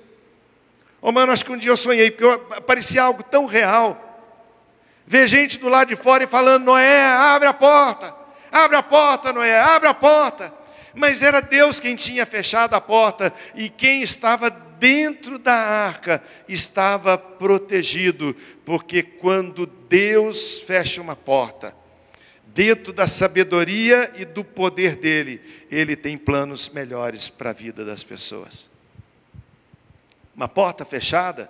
Oh, 1.02 1.12
mano, 1.12 1.34
acho 1.34 1.44
que 1.44 1.52
um 1.52 1.58
dia 1.58 1.70
eu 1.70 1.78
sonhei, 1.78 2.10
porque 2.10 2.62
parecia 2.62 3.04
algo 3.04 3.22
tão 3.24 3.46
real. 3.46 4.00
Ver 5.06 5.28
gente 5.28 5.60
do 5.60 5.68
lado 5.68 5.90
de 5.90 5.98
fora 5.98 6.24
e 6.24 6.28
falando: 6.28 6.64
Noé, 6.64 7.06
abre 7.06 7.48
a 7.48 7.54
porta, 7.54 8.16
abre 8.54 8.78
a 8.78 8.84
porta, 8.84 9.34
Noé, 9.34 9.60
abre 9.60 9.90
a 9.90 9.94
porta. 9.94 10.54
Mas 10.94 11.24
era 11.24 11.42
Deus 11.42 11.80
quem 11.80 11.96
tinha 11.96 12.26
fechado 12.26 12.76
a 12.76 12.82
porta 12.82 13.34
e 13.56 13.68
quem 13.68 14.04
estava 14.04 14.50
dentro 14.50 15.40
da 15.40 15.54
arca 15.54 16.22
estava 16.48 17.18
protegido, 17.18 18.36
porque 18.64 19.02
quando 19.02 19.66
Deus 19.66 20.60
fecha 20.60 21.02
uma 21.02 21.16
porta, 21.16 21.76
dentro 22.48 22.94
da 22.94 23.08
sabedoria 23.08 24.12
e 24.16 24.26
do 24.26 24.44
poder 24.44 24.96
dele, 24.96 25.42
ele 25.72 25.96
tem 25.96 26.18
planos 26.18 26.70
melhores 26.70 27.28
para 27.28 27.50
a 27.50 27.54
vida 27.54 27.84
das 27.84 28.04
pessoas. 28.04 28.70
Uma 30.36 30.48
porta 30.48 30.86
fechada 30.86 31.50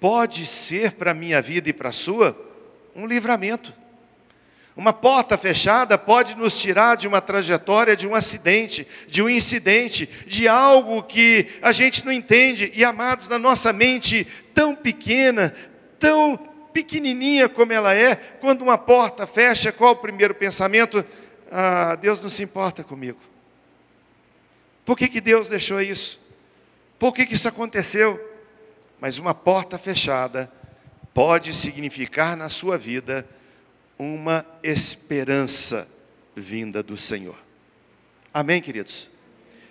pode 0.00 0.44
ser 0.44 0.92
para 0.92 1.12
a 1.12 1.14
minha 1.14 1.40
vida 1.40 1.68
e 1.70 1.72
para 1.72 1.88
a 1.88 1.92
sua 1.92 2.36
um 2.94 3.06
livramento. 3.06 3.72
Uma 4.78 4.92
porta 4.92 5.36
fechada 5.36 5.98
pode 5.98 6.36
nos 6.36 6.56
tirar 6.56 6.96
de 6.96 7.08
uma 7.08 7.20
trajetória, 7.20 7.96
de 7.96 8.06
um 8.06 8.14
acidente, 8.14 8.86
de 9.08 9.20
um 9.20 9.28
incidente, 9.28 10.08
de 10.24 10.46
algo 10.46 11.02
que 11.02 11.48
a 11.60 11.72
gente 11.72 12.06
não 12.06 12.12
entende. 12.12 12.70
E 12.72 12.84
amados, 12.84 13.28
na 13.28 13.40
nossa 13.40 13.72
mente 13.72 14.24
tão 14.54 14.76
pequena, 14.76 15.52
tão 15.98 16.36
pequenininha 16.72 17.48
como 17.48 17.72
ela 17.72 17.92
é, 17.92 18.14
quando 18.14 18.62
uma 18.62 18.78
porta 18.78 19.26
fecha, 19.26 19.72
qual 19.72 19.94
o 19.94 19.96
primeiro 19.96 20.32
pensamento? 20.32 21.04
Ah, 21.50 21.96
Deus 21.96 22.22
não 22.22 22.30
se 22.30 22.44
importa 22.44 22.84
comigo. 22.84 23.18
Por 24.84 24.96
que, 24.96 25.08
que 25.08 25.20
Deus 25.20 25.48
deixou 25.48 25.82
isso? 25.82 26.20
Por 27.00 27.12
que, 27.12 27.26
que 27.26 27.34
isso 27.34 27.48
aconteceu? 27.48 28.16
Mas 29.00 29.18
uma 29.18 29.34
porta 29.34 29.76
fechada 29.76 30.48
pode 31.12 31.52
significar 31.52 32.36
na 32.36 32.48
sua 32.48 32.78
vida 32.78 33.26
uma 33.98 34.46
esperança 34.62 35.88
vinda 36.34 36.82
do 36.82 36.96
Senhor. 36.96 37.38
Amém, 38.32 38.62
queridos? 38.62 39.10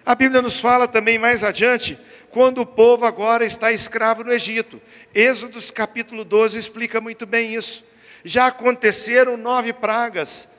A 0.05 0.15
Bíblia 0.15 0.41
nos 0.41 0.59
fala 0.59 0.87
também 0.87 1.17
mais 1.17 1.43
adiante, 1.43 1.97
quando 2.29 2.61
o 2.61 2.65
povo 2.65 3.05
agora 3.05 3.45
está 3.45 3.71
escravo 3.71 4.23
no 4.23 4.33
Egito. 4.33 4.81
Êxodos 5.13 5.71
capítulo 5.71 6.23
12 6.23 6.59
explica 6.59 6.99
muito 6.99 7.25
bem 7.25 7.53
isso. 7.53 7.85
Já 8.23 8.47
aconteceram 8.47 9.37
nove 9.37 9.71
pragas 9.71 10.49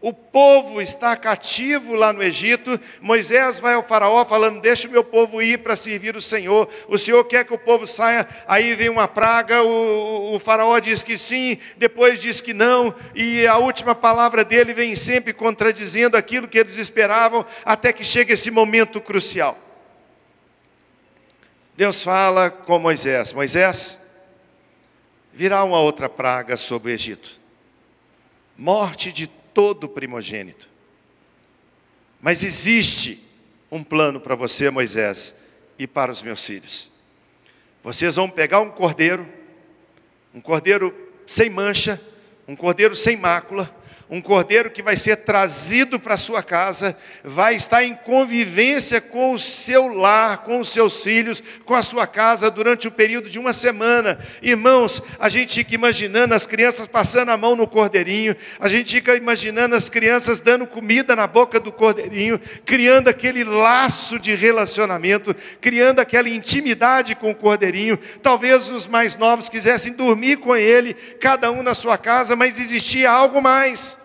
o 0.00 0.12
povo 0.12 0.80
está 0.80 1.16
cativo 1.16 1.96
lá 1.96 2.12
no 2.12 2.22
Egito. 2.22 2.78
Moisés 3.00 3.58
vai 3.58 3.74
ao 3.74 3.82
Faraó 3.82 4.24
falando: 4.24 4.60
Deixa 4.60 4.86
o 4.86 4.90
meu 4.90 5.02
povo 5.02 5.42
ir 5.42 5.58
para 5.58 5.74
servir 5.74 6.14
o 6.14 6.22
Senhor. 6.22 6.68
O 6.86 6.96
Senhor 6.96 7.24
quer 7.24 7.44
que 7.44 7.52
o 7.52 7.58
povo 7.58 7.84
saia. 7.84 8.28
Aí 8.46 8.76
vem 8.76 8.88
uma 8.88 9.08
praga. 9.08 9.62
O, 9.64 10.34
o, 10.34 10.38
Faraó 10.38 10.78
diz 10.78 11.02
que 11.02 11.18
sim, 11.18 11.58
depois 11.76 12.20
diz 12.20 12.40
que 12.40 12.54
não. 12.54 12.94
E 13.12 13.44
a 13.48 13.58
última 13.58 13.92
palavra 13.92 14.44
dele 14.44 14.72
vem 14.72 14.94
sempre 14.94 15.32
contradizendo 15.32 16.16
aquilo 16.16 16.46
que 16.46 16.58
eles 16.58 16.76
esperavam, 16.76 17.44
até 17.64 17.92
que 17.92 18.04
chega 18.04 18.34
esse 18.34 18.52
momento 18.52 19.00
crucial. 19.00 19.58
Deus 21.76 22.04
fala 22.04 22.50
com 22.50 22.78
Moisés: 22.78 23.32
Moisés, 23.32 24.00
virá 25.32 25.64
uma 25.64 25.80
outra 25.80 26.08
praga 26.08 26.56
sobre 26.56 26.92
o 26.92 26.94
Egito 26.94 27.38
morte 28.58 29.12
de 29.12 29.28
todo 29.58 29.88
primogênito. 29.88 30.68
Mas 32.20 32.44
existe 32.44 33.20
um 33.68 33.82
plano 33.82 34.20
para 34.20 34.36
você, 34.36 34.70
Moisés, 34.70 35.34
e 35.76 35.84
para 35.84 36.12
os 36.12 36.22
meus 36.22 36.46
filhos. 36.46 36.88
Vocês 37.82 38.14
vão 38.14 38.30
pegar 38.30 38.60
um 38.60 38.70
cordeiro, 38.70 39.28
um 40.32 40.40
cordeiro 40.40 40.94
sem 41.26 41.50
mancha, 41.50 42.00
um 42.46 42.54
cordeiro 42.54 42.94
sem 42.94 43.16
mácula, 43.16 43.68
um 44.10 44.22
cordeiro 44.22 44.70
que 44.70 44.82
vai 44.82 44.96
ser 44.96 45.16
trazido 45.16 46.00
para 46.00 46.16
sua 46.16 46.42
casa, 46.42 46.96
vai 47.22 47.54
estar 47.54 47.84
em 47.84 47.94
convivência 47.94 49.00
com 49.00 49.32
o 49.32 49.38
seu 49.38 49.88
lar, 49.88 50.38
com 50.38 50.60
os 50.60 50.70
seus 50.70 51.02
filhos, 51.02 51.42
com 51.64 51.74
a 51.74 51.82
sua 51.82 52.06
casa 52.06 52.50
durante 52.50 52.88
o 52.88 52.90
período 52.90 53.28
de 53.28 53.38
uma 53.38 53.52
semana. 53.52 54.18
Irmãos, 54.40 55.02
a 55.18 55.28
gente 55.28 55.54
fica 55.56 55.74
imaginando 55.74 56.34
as 56.34 56.46
crianças 56.46 56.86
passando 56.86 57.30
a 57.30 57.36
mão 57.36 57.54
no 57.54 57.66
cordeirinho, 57.66 58.34
a 58.58 58.66
gente 58.66 58.94
fica 58.94 59.14
imaginando 59.14 59.74
as 59.74 59.90
crianças 59.90 60.40
dando 60.40 60.66
comida 60.66 61.14
na 61.14 61.26
boca 61.26 61.60
do 61.60 61.70
cordeirinho, 61.70 62.40
criando 62.64 63.08
aquele 63.08 63.44
laço 63.44 64.18
de 64.18 64.34
relacionamento, 64.34 65.36
criando 65.60 66.00
aquela 66.00 66.30
intimidade 66.30 67.14
com 67.14 67.30
o 67.30 67.34
cordeirinho. 67.34 67.98
Talvez 68.22 68.70
os 68.72 68.86
mais 68.86 69.18
novos 69.18 69.50
quisessem 69.50 69.92
dormir 69.92 70.38
com 70.38 70.56
ele, 70.56 70.94
cada 71.20 71.50
um 71.50 71.62
na 71.62 71.74
sua 71.74 71.98
casa, 71.98 72.34
mas 72.34 72.58
existia 72.58 73.10
algo 73.10 73.42
mais. 73.42 73.97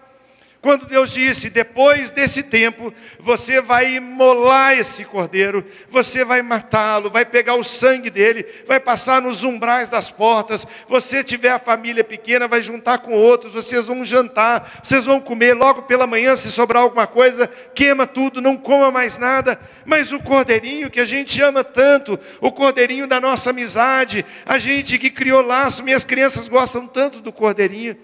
Quando 0.64 0.86
Deus 0.86 1.12
disse: 1.12 1.50
depois 1.50 2.10
desse 2.10 2.42
tempo, 2.42 2.94
você 3.20 3.60
vai 3.60 3.96
imolar 3.96 4.78
esse 4.78 5.04
cordeiro, 5.04 5.66
você 5.90 6.24
vai 6.24 6.42
matá-lo, 6.42 7.10
vai 7.10 7.26
pegar 7.26 7.56
o 7.56 7.66
sangue 7.66 8.10
dele, 8.10 8.46
vai 8.66 8.80
passar 8.80 9.22
nos 9.22 9.44
umbrais 9.44 9.90
das 9.90 10.10
portas. 10.10 10.66
Você 10.88 11.22
tiver 11.22 11.52
a 11.52 11.60
família 11.60 12.02
pequena, 12.02 12.48
vai 12.48 12.64
juntar 12.64 13.00
com 13.00 13.12
outros, 13.12 13.54
vocês 13.54 13.88
vão 13.88 14.06
jantar, 14.06 14.80
vocês 14.82 15.04
vão 15.04 15.20
comer 15.20 15.54
logo 15.54 15.82
pela 15.82 16.08
manhã, 16.08 16.34
se 16.38 16.50
sobrar 16.50 16.84
alguma 16.84 17.08
coisa, 17.08 17.46
queima 17.76 18.08
tudo, 18.08 18.40
não 18.40 18.56
coma 18.56 18.90
mais 18.90 19.18
nada. 19.18 19.60
Mas 19.84 20.14
o 20.14 20.20
cordeirinho 20.22 20.90
que 20.90 21.02
a 21.02 21.06
gente 21.06 21.42
ama 21.42 21.66
tanto, 21.66 22.18
o 22.40 22.54
cordeirinho 22.54 23.06
da 23.06 23.20
nossa 23.20 23.50
amizade, 23.50 24.26
a 24.46 24.58
gente 24.58 24.98
que 24.98 25.10
criou 25.10 25.42
laço, 25.42 25.84
minhas 25.84 26.06
crianças 26.06 26.48
gostam 26.48 26.88
tanto 26.88 27.20
do 27.20 27.34
cordeirinho. 27.34 27.98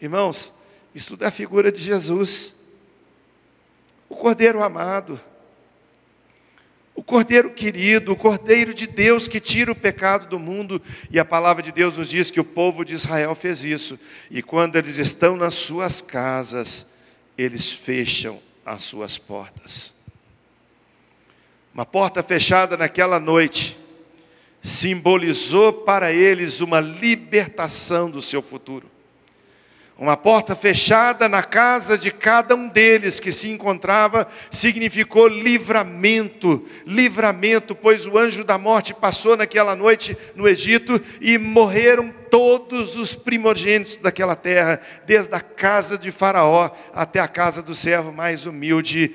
Irmãos, 0.00 0.55
é 1.20 1.26
a 1.26 1.30
figura 1.30 1.70
de 1.70 1.80
Jesus, 1.80 2.56
o 4.08 4.16
Cordeiro 4.16 4.62
amado, 4.62 5.20
o 6.94 7.02
Cordeiro 7.02 7.50
querido, 7.50 8.12
o 8.12 8.16
Cordeiro 8.16 8.72
de 8.72 8.86
Deus 8.86 9.28
que 9.28 9.38
tira 9.38 9.70
o 9.70 9.76
pecado 9.76 10.26
do 10.26 10.38
mundo. 10.38 10.80
E 11.10 11.18
a 11.18 11.24
palavra 11.26 11.62
de 11.62 11.70
Deus 11.70 11.98
nos 11.98 12.08
diz 12.08 12.30
que 12.30 12.40
o 12.40 12.44
povo 12.44 12.86
de 12.86 12.94
Israel 12.94 13.34
fez 13.34 13.62
isso. 13.66 14.00
E 14.30 14.42
quando 14.42 14.76
eles 14.76 14.96
estão 14.96 15.36
nas 15.36 15.52
suas 15.52 16.00
casas, 16.00 16.86
eles 17.36 17.70
fecham 17.70 18.40
as 18.64 18.82
suas 18.82 19.18
portas. 19.18 19.94
Uma 21.74 21.84
porta 21.84 22.22
fechada 22.22 22.74
naquela 22.78 23.20
noite 23.20 23.76
simbolizou 24.62 25.72
para 25.72 26.10
eles 26.10 26.62
uma 26.62 26.80
libertação 26.80 28.10
do 28.10 28.22
seu 28.22 28.40
futuro. 28.40 28.95
Uma 29.98 30.14
porta 30.14 30.54
fechada 30.54 31.26
na 31.26 31.42
casa 31.42 31.96
de 31.96 32.10
cada 32.10 32.54
um 32.54 32.68
deles 32.68 33.18
que 33.18 33.32
se 33.32 33.48
encontrava 33.48 34.28
significou 34.50 35.26
livramento, 35.26 36.62
livramento, 36.84 37.74
pois 37.74 38.04
o 38.04 38.18
anjo 38.18 38.44
da 38.44 38.58
morte 38.58 38.92
passou 38.92 39.38
naquela 39.38 39.74
noite 39.74 40.14
no 40.34 40.46
Egito 40.46 41.00
e 41.18 41.38
morreram 41.38 42.12
todos 42.30 42.94
os 42.94 43.14
primogênitos 43.14 43.96
daquela 43.96 44.36
terra, 44.36 44.82
desde 45.06 45.34
a 45.34 45.40
casa 45.40 45.96
de 45.96 46.12
Faraó 46.12 46.70
até 46.92 47.18
a 47.18 47.28
casa 47.28 47.62
do 47.62 47.74
servo 47.74 48.12
mais 48.12 48.44
humilde, 48.44 49.08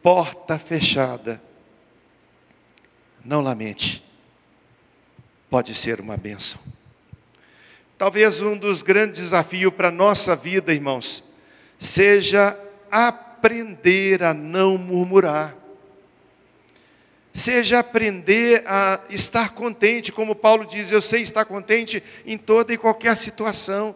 porta 0.00 0.56
fechada. 0.60 1.42
Não 3.24 3.40
lamente, 3.40 4.00
pode 5.50 5.74
ser 5.74 6.00
uma 6.00 6.16
bênção. 6.16 6.60
Talvez 8.00 8.40
um 8.40 8.56
dos 8.56 8.80
grandes 8.80 9.20
desafios 9.20 9.74
para 9.74 9.88
a 9.88 9.92
nossa 9.92 10.34
vida, 10.34 10.72
irmãos, 10.72 11.22
seja 11.78 12.58
aprender 12.90 14.22
a 14.22 14.32
não 14.32 14.78
murmurar. 14.78 15.54
Seja 17.30 17.80
aprender 17.80 18.62
a 18.66 19.00
estar 19.10 19.50
contente, 19.50 20.12
como 20.12 20.34
Paulo 20.34 20.64
diz, 20.64 20.90
eu 20.90 21.02
sei 21.02 21.20
estar 21.20 21.44
contente 21.44 22.02
em 22.24 22.38
toda 22.38 22.72
e 22.72 22.78
qualquer 22.78 23.14
situação. 23.18 23.94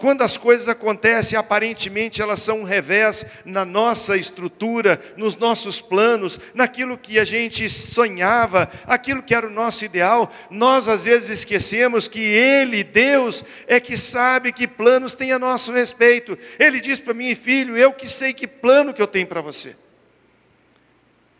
Quando 0.00 0.22
as 0.22 0.38
coisas 0.38 0.66
acontecem, 0.66 1.38
aparentemente 1.38 2.22
elas 2.22 2.40
são 2.40 2.60
um 2.60 2.64
revés 2.64 3.26
na 3.44 3.66
nossa 3.66 4.16
estrutura, 4.16 4.98
nos 5.14 5.36
nossos 5.36 5.78
planos, 5.78 6.40
naquilo 6.54 6.96
que 6.96 7.18
a 7.18 7.24
gente 7.24 7.68
sonhava, 7.68 8.70
aquilo 8.86 9.22
que 9.22 9.34
era 9.34 9.46
o 9.46 9.50
nosso 9.50 9.84
ideal, 9.84 10.32
nós 10.48 10.88
às 10.88 11.04
vezes 11.04 11.40
esquecemos 11.40 12.08
que 12.08 12.18
Ele, 12.18 12.82
Deus, 12.82 13.44
é 13.66 13.78
que 13.78 13.94
sabe 13.94 14.52
que 14.52 14.66
planos 14.66 15.12
tem 15.12 15.32
a 15.32 15.38
nosso 15.38 15.70
respeito. 15.70 16.38
Ele 16.58 16.80
diz 16.80 16.98
para 16.98 17.12
mim, 17.12 17.34
filho, 17.34 17.76
eu 17.76 17.92
que 17.92 18.08
sei 18.08 18.32
que 18.32 18.46
plano 18.46 18.94
que 18.94 19.02
eu 19.02 19.06
tenho 19.06 19.26
para 19.26 19.42
você. 19.42 19.76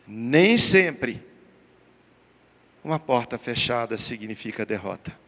Nem 0.07 0.59
sempre 0.59 1.25
uma 2.85 2.99
porta 2.99 3.38
fechada 3.38 3.97
significa 3.97 4.67
derrota. 4.67 5.19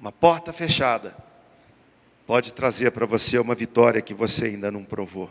Uma 0.00 0.12
porta 0.12 0.52
fechada 0.52 1.28
pode 2.30 2.52
trazer 2.52 2.92
para 2.92 3.04
você 3.06 3.40
uma 3.40 3.56
vitória 3.56 4.00
que 4.00 4.14
você 4.14 4.44
ainda 4.44 4.70
não 4.70 4.84
provou. 4.84 5.28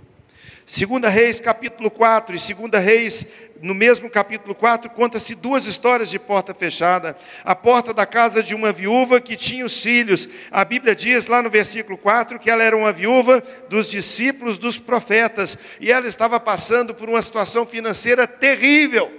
Segunda 0.66 1.08
Reis, 1.08 1.40
capítulo 1.40 1.90
4, 1.90 2.36
e 2.36 2.40
Segunda 2.40 2.78
Reis, 2.78 3.26
no 3.62 3.74
mesmo 3.74 4.10
capítulo 4.10 4.54
4, 4.54 4.90
conta-se 4.90 5.34
duas 5.34 5.66
histórias 5.66 6.10
de 6.10 6.20
porta 6.20 6.54
fechada. 6.54 7.18
A 7.46 7.56
porta 7.56 7.94
da 7.94 8.06
casa 8.06 8.44
de 8.44 8.54
uma 8.54 8.74
viúva 8.74 9.22
que 9.22 9.38
tinha 9.38 9.64
os 9.64 9.82
filhos. 9.82 10.28
A 10.52 10.66
Bíblia 10.66 10.94
diz 10.94 11.28
lá 11.28 11.42
no 11.42 11.50
versículo 11.50 11.98
4 11.98 12.38
que 12.38 12.50
ela 12.50 12.64
era 12.64 12.76
uma 12.76 12.92
viúva 12.92 13.42
dos 13.70 13.88
discípulos 13.90 14.58
dos 14.58 14.78
profetas, 14.78 15.58
e 15.80 15.90
ela 15.90 16.06
estava 16.06 16.38
passando 16.38 16.94
por 16.94 17.08
uma 17.08 17.22
situação 17.22 17.66
financeira 17.66 18.28
terrível. 18.28 19.10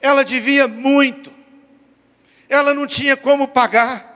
Ela 0.00 0.24
devia 0.24 0.66
muito. 0.66 1.30
Ela 2.48 2.74
não 2.74 2.84
tinha 2.84 3.16
como 3.16 3.46
pagar. 3.46 4.11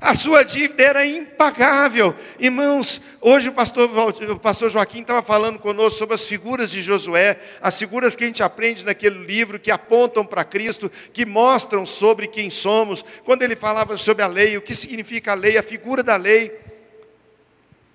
A 0.00 0.14
sua 0.14 0.44
dívida 0.44 0.82
era 0.82 1.04
impagável. 1.04 2.14
Irmãos, 2.38 3.00
hoje 3.20 3.48
o 3.48 3.52
pastor, 3.52 3.90
o 4.30 4.38
pastor 4.38 4.70
Joaquim 4.70 5.00
estava 5.00 5.22
falando 5.22 5.58
conosco 5.58 5.98
sobre 5.98 6.14
as 6.14 6.24
figuras 6.24 6.70
de 6.70 6.80
Josué, 6.80 7.36
as 7.60 7.76
figuras 7.76 8.14
que 8.14 8.22
a 8.22 8.26
gente 8.28 8.42
aprende 8.42 8.84
naquele 8.84 9.24
livro, 9.24 9.58
que 9.58 9.72
apontam 9.72 10.24
para 10.24 10.44
Cristo, 10.44 10.90
que 11.12 11.26
mostram 11.26 11.84
sobre 11.84 12.28
quem 12.28 12.48
somos. 12.48 13.04
Quando 13.24 13.42
ele 13.42 13.56
falava 13.56 13.96
sobre 13.96 14.22
a 14.22 14.28
lei, 14.28 14.56
o 14.56 14.62
que 14.62 14.74
significa 14.74 15.32
a 15.32 15.34
lei, 15.34 15.58
a 15.58 15.62
figura 15.64 16.02
da 16.02 16.14
lei. 16.14 16.56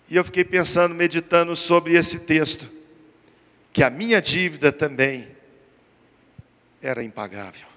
E 0.09 0.17
eu 0.17 0.25
fiquei 0.25 0.43
pensando, 0.43 0.93
meditando 0.93 1.55
sobre 1.55 1.95
esse 1.95 2.19
texto, 2.19 2.69
que 3.71 3.81
a 3.81 3.89
minha 3.89 4.21
dívida 4.21 4.73
também 4.73 5.29
era 6.81 7.01
impagável. 7.01 7.72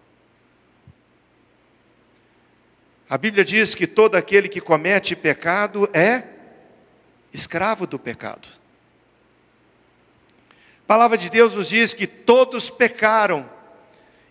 A 3.09 3.17
Bíblia 3.17 3.45
diz 3.45 3.75
que 3.75 3.87
todo 3.87 4.17
aquele 4.17 4.49
que 4.49 4.61
comete 4.61 5.15
pecado 5.15 5.89
é 5.93 6.25
escravo 7.33 7.87
do 7.87 7.99
pecado. 7.99 8.49
A 10.83 10.87
palavra 10.87 11.17
de 11.17 11.31
Deus 11.31 11.55
nos 11.55 11.69
diz 11.69 11.95
que 11.95 12.07
todos 12.07 12.69
pecaram 12.69 13.49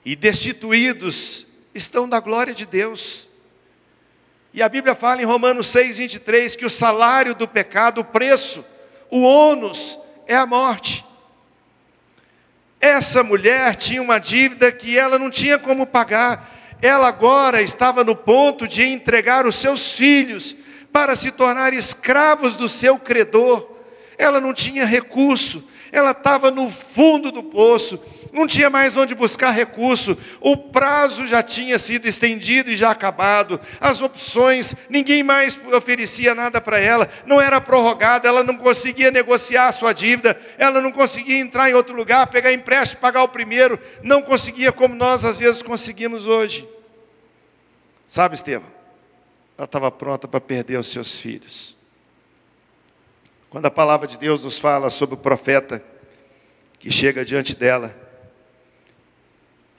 e 0.03 0.15
destituídos 0.15 1.48
estão 1.74 2.08
da 2.08 2.20
glória 2.20 2.53
de 2.53 2.65
Deus. 2.65 3.29
E 4.53 4.62
a 4.62 4.70
Bíblia 4.70 4.94
fala 4.94 5.22
em 5.22 5.25
Romanos 5.25 5.67
6, 5.67 5.98
23 5.98 6.55
que 6.55 6.65
o 6.65 6.70
salário 6.70 7.34
do 7.34 7.48
pecado, 7.48 8.01
o 8.01 8.05
preço, 8.05 8.65
o 9.10 9.22
ônus 9.22 9.98
é 10.27 10.36
a 10.36 10.46
morte. 10.46 11.05
Essa 12.79 13.24
mulher 13.24 13.75
tinha 13.75 14.01
uma 14.01 14.20
dívida 14.20 14.72
que 14.72 14.98
ela 14.98 15.17
não 15.17 15.29
tinha 15.29 15.58
como 15.58 15.88
pagar, 15.88 16.50
ela 16.82 17.08
agora 17.08 17.62
estava 17.62 18.03
no 18.03 18.15
ponto 18.15 18.67
de 18.67 18.84
entregar 18.84 19.46
os 19.48 19.55
seus 19.55 19.94
filhos 19.94 20.55
para 20.91 21.15
se 21.15 21.32
tornar 21.32 21.74
escravos 21.74 22.55
do 22.55 22.70
seu 22.70 22.98
credor. 22.98 23.70
Ela 24.17 24.39
não 24.39 24.53
tinha 24.53 24.86
recurso, 24.86 25.67
ela 25.91 26.12
estava 26.12 26.51
no 26.51 26.70
fundo 26.70 27.32
do 27.32 27.44
poço, 27.44 28.00
não 28.36 28.46
tinha 28.46 28.70
mais 28.70 28.98
onde 28.98 29.15
buscar 29.15 29.51
recurso, 29.51 30.18
o 30.42 30.58
prazo 30.58 31.25
já 31.25 31.42
tinha 31.42 31.80
sido 31.80 32.06
estendido 32.06 32.70
e 32.70 32.75
já 32.75 32.92
acabado, 32.92 33.60
as 33.80 34.01
opções, 34.01 34.75
ninguém 34.89 35.24
mais 35.24 35.60
oferecia 35.74 36.36
nada 36.36 36.60
para 36.60 36.77
ela, 36.77 37.10
não 37.25 37.39
era 37.39 37.62
prorrogada, 37.62 38.27
ela 38.27 38.44
não 38.44 38.58
conseguia 38.58 39.10
negociar 39.10 39.68
a 39.68 39.72
sua 39.72 39.94
dívida, 39.94 40.39
ela 40.58 40.82
não 40.82 40.92
conseguia 40.92 41.38
entrar 41.38 41.70
em 41.70 41.74
outro 41.74 41.96
lugar, 41.96 42.27
pegar 42.27 42.51
empréstimo, 42.51 43.00
pagar 43.00 43.24
o 43.24 43.30
primeiro, 43.30 43.80
não 44.04 44.22
conseguia 44.22 44.72
como 44.72 44.94
nós 44.94 45.24
às 45.24 45.39
vezes 45.39 45.63
conseguimos 45.63 46.27
hoje. 46.27 46.68
Sabe, 48.06 48.36
Estevão? 48.36 48.69
Ela 49.58 49.65
estava 49.65 49.89
pronta 49.89 50.28
para 50.28 50.41
perder 50.41 50.78
os 50.78 50.89
seus 50.89 51.17
filhos. 51.17 51.78
Quando 53.50 53.67
a 53.67 53.71
palavra 53.71 54.06
de 54.06 54.17
Deus 54.17 54.43
nos 54.43 54.60
fala 54.60 54.89
sobre 54.89 55.15
o 55.15 55.17
profeta 55.17 55.82
que 56.78 56.91
chega 56.91 57.24
diante 57.24 57.56
dela, 57.56 58.05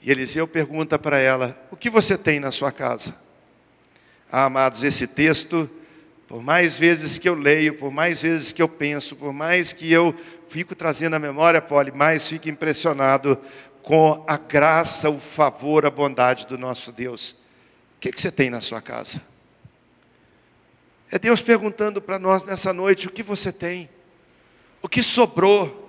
e 0.01 0.11
Eliseu 0.11 0.47
pergunta 0.47 0.97
para 0.97 1.19
ela: 1.19 1.57
O 1.71 1.75
que 1.75 1.89
você 1.89 2.17
tem 2.17 2.39
na 2.39 2.51
sua 2.51 2.71
casa? 2.71 3.15
Ah, 4.31 4.45
amados, 4.45 4.83
esse 4.83 5.07
texto, 5.07 5.69
por 6.27 6.41
mais 6.41 6.77
vezes 6.77 7.17
que 7.17 7.29
eu 7.29 7.35
leio, 7.35 7.75
por 7.75 7.91
mais 7.91 8.21
vezes 8.21 8.51
que 8.51 8.61
eu 8.61 8.67
penso, 8.67 9.15
por 9.15 9.31
mais 9.31 9.71
que 9.71 9.91
eu 9.91 10.13
fico 10.47 10.75
trazendo 10.75 11.15
a 11.15 11.19
memória, 11.19 11.61
Poli, 11.61 11.91
mais 11.91 12.27
fico 12.27 12.49
impressionado 12.49 13.39
com 13.81 14.23
a 14.27 14.35
graça, 14.35 15.09
o 15.09 15.17
favor, 15.17 15.85
a 15.85 15.89
bondade 15.89 16.45
do 16.45 16.57
nosso 16.57 16.91
Deus. 16.91 17.31
O 17.31 17.99
que, 18.01 18.11
que 18.11 18.19
você 18.19 18.31
tem 18.31 18.49
na 18.49 18.59
sua 18.59 18.81
casa? 18.81 19.21
É 21.09 21.17
Deus 21.17 21.41
perguntando 21.41 22.01
para 22.01 22.19
nós 22.19 22.43
nessa 22.43 22.73
noite: 22.73 23.07
o 23.07 23.11
que 23.11 23.23
você 23.23 23.51
tem? 23.51 23.89
O 24.81 24.89
que 24.89 25.01
sobrou? 25.01 25.86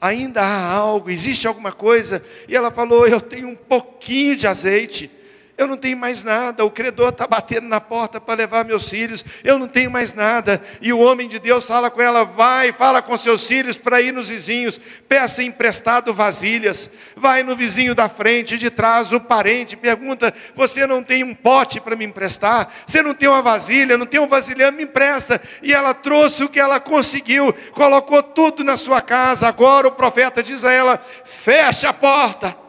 Ainda 0.00 0.42
há 0.42 0.72
algo? 0.72 1.10
Existe 1.10 1.46
alguma 1.46 1.72
coisa? 1.72 2.22
E 2.48 2.54
ela 2.54 2.70
falou: 2.70 3.06
Eu 3.06 3.20
tenho 3.20 3.48
um 3.48 3.56
pouquinho 3.56 4.36
de 4.36 4.46
azeite 4.46 5.10
eu 5.58 5.66
não 5.66 5.76
tenho 5.76 5.96
mais 5.96 6.22
nada, 6.22 6.66
o 6.66 6.70
credor 6.70 7.08
está 7.08 7.26
batendo 7.26 7.66
na 7.66 7.80
porta 7.80 8.20
para 8.20 8.34
levar 8.34 8.62
meus 8.62 8.90
filhos, 8.90 9.24
eu 9.42 9.58
não 9.58 9.66
tenho 9.66 9.90
mais 9.90 10.12
nada. 10.12 10.62
E 10.82 10.92
o 10.92 10.98
homem 10.98 11.26
de 11.26 11.38
Deus 11.38 11.66
fala 11.66 11.90
com 11.90 12.02
ela: 12.02 12.24
vai, 12.24 12.72
fala 12.72 13.00
com 13.00 13.16
seus 13.16 13.46
filhos 13.46 13.78
para 13.78 14.02
ir 14.02 14.12
nos 14.12 14.28
vizinhos, 14.28 14.78
peça 15.08 15.42
emprestado 15.42 16.12
vasilhas, 16.12 16.90
vai 17.16 17.42
no 17.42 17.56
vizinho 17.56 17.94
da 17.94 18.06
frente, 18.06 18.58
de 18.58 18.68
trás, 18.68 19.12
o 19.12 19.20
parente, 19.20 19.76
pergunta: 19.76 20.32
você 20.54 20.86
não 20.86 21.02
tem 21.02 21.24
um 21.24 21.34
pote 21.34 21.80
para 21.80 21.96
me 21.96 22.04
emprestar? 22.04 22.70
Você 22.86 23.00
não 23.00 23.14
tem 23.14 23.28
uma 23.28 23.40
vasilha, 23.40 23.96
não 23.96 24.04
tem 24.04 24.20
um 24.20 24.28
vasilhame, 24.28 24.76
me 24.76 24.82
empresta. 24.84 25.40
E 25.62 25.72
ela 25.72 25.94
trouxe 25.94 26.44
o 26.44 26.50
que 26.50 26.60
ela 26.60 26.78
conseguiu, 26.78 27.50
colocou 27.72 28.22
tudo 28.22 28.62
na 28.62 28.76
sua 28.76 29.00
casa. 29.00 29.48
Agora 29.48 29.88
o 29.88 29.92
profeta 29.92 30.42
diz 30.42 30.66
a 30.66 30.72
ela: 30.72 31.02
fecha 31.24 31.88
a 31.88 31.94
porta 31.94 32.65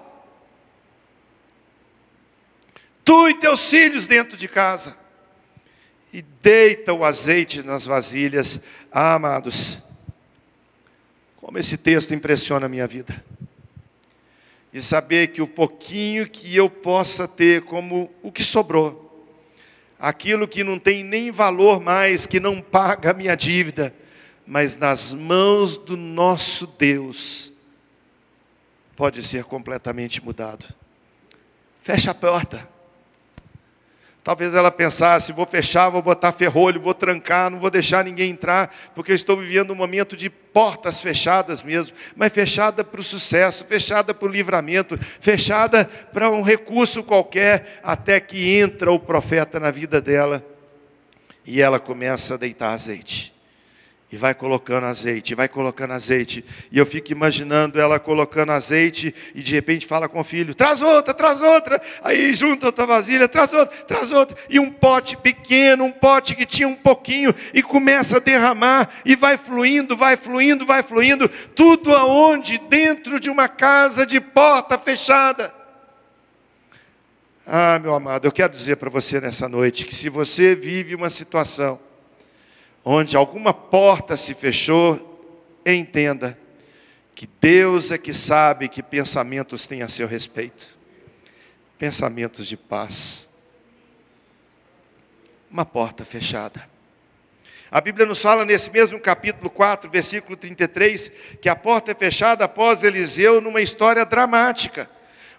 tu 3.08 3.30
e 3.30 3.34
teus 3.36 3.70
filhos 3.70 4.06
dentro 4.06 4.36
de 4.36 4.50
casa. 4.50 4.98
E 6.12 6.22
deita 6.22 6.92
o 6.92 7.06
azeite 7.06 7.64
nas 7.64 7.86
vasilhas. 7.86 8.60
Ah, 8.92 9.14
amados, 9.14 9.80
como 11.38 11.58
esse 11.58 11.78
texto 11.78 12.14
impressiona 12.14 12.66
a 12.66 12.70
minha 12.70 12.86
vida. 12.86 13.24
E 14.74 14.82
saber 14.82 15.28
que 15.28 15.42
o 15.42 15.48
pouquinho 15.48 16.30
que 16.30 16.54
eu 16.54 16.70
possa 16.70 17.30
ter, 17.30 17.62
como 17.62 18.14
o 18.22 18.30
que 18.30 18.44
sobrou, 18.44 19.26
aquilo 19.98 20.46
que 20.46 20.62
não 20.62 20.78
tem 20.78 21.02
nem 21.02 21.32
valor 21.32 21.80
mais, 21.80 22.26
que 22.26 22.42
não 22.42 22.62
paga 22.62 23.12
a 23.12 23.14
minha 23.14 23.36
dívida, 23.36 23.96
mas 24.46 24.76
nas 24.76 25.14
mãos 25.14 25.78
do 25.78 25.96
nosso 25.96 26.68
Deus, 26.78 27.54
pode 28.98 29.26
ser 29.26 29.46
completamente 29.46 30.22
mudado. 30.22 30.66
Fecha 31.82 32.12
a 32.12 32.14
porta. 32.14 32.77
Talvez 34.28 34.54
ela 34.54 34.70
pensasse: 34.70 35.32
vou 35.32 35.46
fechar, 35.46 35.88
vou 35.88 36.02
botar 36.02 36.34
ferrolho, 36.34 36.82
vou 36.82 36.94
trancar, 36.94 37.50
não 37.50 37.62
vou 37.62 37.70
deixar 37.70 38.04
ninguém 38.04 38.30
entrar, 38.30 38.76
porque 38.94 39.14
eu 39.14 39.16
estou 39.16 39.38
vivendo 39.38 39.72
um 39.72 39.76
momento 39.76 40.18
de 40.18 40.30
portas 40.30 41.02
fechadas 41.02 41.64
mesmo, 41.64 41.96
mas 42.14 42.34
fechada 42.34 42.84
para 42.84 43.00
o 43.00 43.04
sucesso, 43.06 43.64
fechada 43.64 44.14
para 44.14 44.28
o 44.28 44.30
livramento, 44.30 44.98
fechada 44.98 45.86
para 46.12 46.30
um 46.30 46.42
recurso 46.42 47.06
qualquer, 47.06 47.80
até 47.82 48.20
que 48.20 48.60
entra 48.60 48.92
o 48.92 49.00
profeta 49.00 49.62
na 49.62 49.72
vida 49.72 50.02
dela 50.02 50.46
e 51.46 51.62
ela 51.62 51.80
começa 51.80 52.34
a 52.34 52.38
deitar 52.38 52.72
azeite. 52.72 53.37
E 54.10 54.16
vai 54.16 54.34
colocando 54.34 54.86
azeite, 54.86 55.36
vai 55.36 55.50
colocando 55.50 55.92
azeite. 55.92 56.46
E 56.72 56.78
eu 56.78 56.86
fico 56.86 57.12
imaginando 57.12 57.78
ela 57.78 58.00
colocando 58.00 58.54
azeite 58.54 59.14
e 59.36 59.42
de 59.42 59.54
repente 59.54 59.86
fala 59.86 60.08
com 60.08 60.22
o 60.22 60.24
filho: 60.24 60.56
traz 60.56 60.82
outra, 60.82 61.14
traz 61.14 61.42
outra. 61.42 61.82
Aí 62.02 62.34
junta 62.34 62.68
outra 62.68 62.86
vasilha, 62.86 63.28
traz 63.28 63.52
outra, 63.52 63.76
traz 63.84 64.14
outra. 64.14 64.38
E 64.50 64.60
um 64.60 64.72
pote 64.72 65.18
pequeno, 65.18 65.84
um 65.84 65.92
pote 65.92 66.36
que 66.36 66.46
tinha 66.46 66.70
um 66.70 66.76
pouquinho, 66.76 67.36
e 67.54 67.62
começa 67.62 68.16
a 68.16 68.22
derramar, 68.22 68.90
e 69.04 69.14
vai 69.14 69.38
fluindo, 69.38 69.98
vai 69.98 70.16
fluindo, 70.16 70.66
vai 70.66 70.82
fluindo. 70.82 71.28
Tudo 71.54 71.94
aonde? 71.94 72.58
Dentro 72.60 73.20
de 73.20 73.30
uma 73.30 73.50
casa 73.50 74.06
de 74.06 74.22
porta 74.22 74.78
fechada. 74.78 75.54
Ah, 77.46 77.78
meu 77.80 77.94
amado, 77.94 78.26
eu 78.26 78.32
quero 78.32 78.54
dizer 78.54 78.78
para 78.78 78.90
você 78.90 79.20
nessa 79.20 79.50
noite 79.50 79.86
que 79.86 79.96
se 79.96 80.08
você 80.08 80.56
vive 80.56 80.96
uma 80.96 81.10
situação 81.10 81.78
onde 82.90 83.18
alguma 83.18 83.54
porta 83.54 84.16
se 84.16 84.34
fechou, 84.34 85.22
entenda 85.66 86.40
que 87.14 87.28
Deus 87.42 87.92
é 87.92 87.98
que 87.98 88.14
sabe 88.14 88.70
que 88.70 88.82
pensamentos 88.82 89.68
tem 89.68 89.82
a 89.82 89.90
seu 89.90 90.08
respeito 90.08 90.78
pensamentos 91.78 92.48
de 92.48 92.56
paz. 92.56 93.28
Uma 95.52 95.66
porta 95.66 96.06
fechada. 96.06 96.68
A 97.70 97.82
Bíblia 97.82 98.06
nos 98.06 98.22
fala 98.22 98.46
nesse 98.46 98.72
mesmo 98.72 98.98
capítulo 99.00 99.50
4, 99.50 99.90
versículo 99.92 100.38
33, 100.38 101.12
que 101.42 101.50
a 101.50 101.56
porta 101.56 101.92
é 101.92 101.96
fechada 101.96 102.46
após 102.46 102.84
Eliseu 102.84 103.42
numa 103.42 103.62
história 103.62 104.06
dramática. 104.06 104.90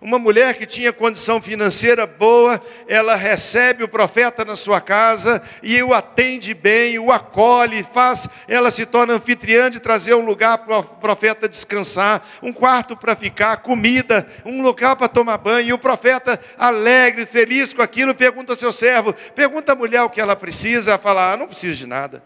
Uma 0.00 0.16
mulher 0.16 0.54
que 0.54 0.64
tinha 0.64 0.92
condição 0.92 1.42
financeira 1.42 2.06
boa, 2.06 2.62
ela 2.86 3.16
recebe 3.16 3.82
o 3.82 3.88
profeta 3.88 4.44
na 4.44 4.54
sua 4.54 4.80
casa 4.80 5.42
e 5.60 5.82
o 5.82 5.92
atende 5.92 6.54
bem, 6.54 7.00
o 7.00 7.10
acolhe, 7.10 7.82
faz, 7.82 8.28
ela 8.46 8.70
se 8.70 8.86
torna 8.86 9.14
anfitriã 9.14 9.68
de 9.68 9.80
trazer 9.80 10.14
um 10.14 10.24
lugar 10.24 10.58
para 10.58 10.78
o 10.78 10.84
profeta 10.84 11.48
descansar, 11.48 12.24
um 12.40 12.52
quarto 12.52 12.96
para 12.96 13.16
ficar, 13.16 13.56
comida, 13.56 14.24
um 14.44 14.62
lugar 14.62 14.94
para 14.94 15.08
tomar 15.08 15.36
banho. 15.38 15.70
E 15.70 15.72
o 15.72 15.78
profeta, 15.78 16.38
alegre, 16.56 17.26
feliz 17.26 17.72
com 17.72 17.82
aquilo, 17.82 18.14
pergunta 18.14 18.52
ao 18.52 18.56
seu 18.56 18.72
servo, 18.72 19.12
pergunta 19.34 19.72
à 19.72 19.74
mulher 19.74 20.02
o 20.02 20.10
que 20.10 20.20
ela 20.20 20.36
precisa, 20.36 20.92
ela 20.92 20.98
fala: 20.98 21.32
ah, 21.32 21.36
não 21.36 21.48
preciso 21.48 21.80
de 21.80 21.86
nada. 21.88 22.22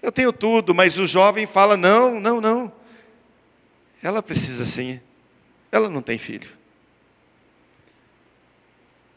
Eu 0.00 0.12
tenho 0.12 0.32
tudo, 0.32 0.72
mas 0.72 1.00
o 1.00 1.06
jovem 1.06 1.48
fala: 1.48 1.76
não, 1.76 2.20
não, 2.20 2.40
não. 2.40 2.72
Ela 4.00 4.22
precisa 4.22 4.64
sim. 4.64 5.00
Ela 5.70 5.88
não 5.88 6.02
tem 6.02 6.18
filho. 6.18 6.50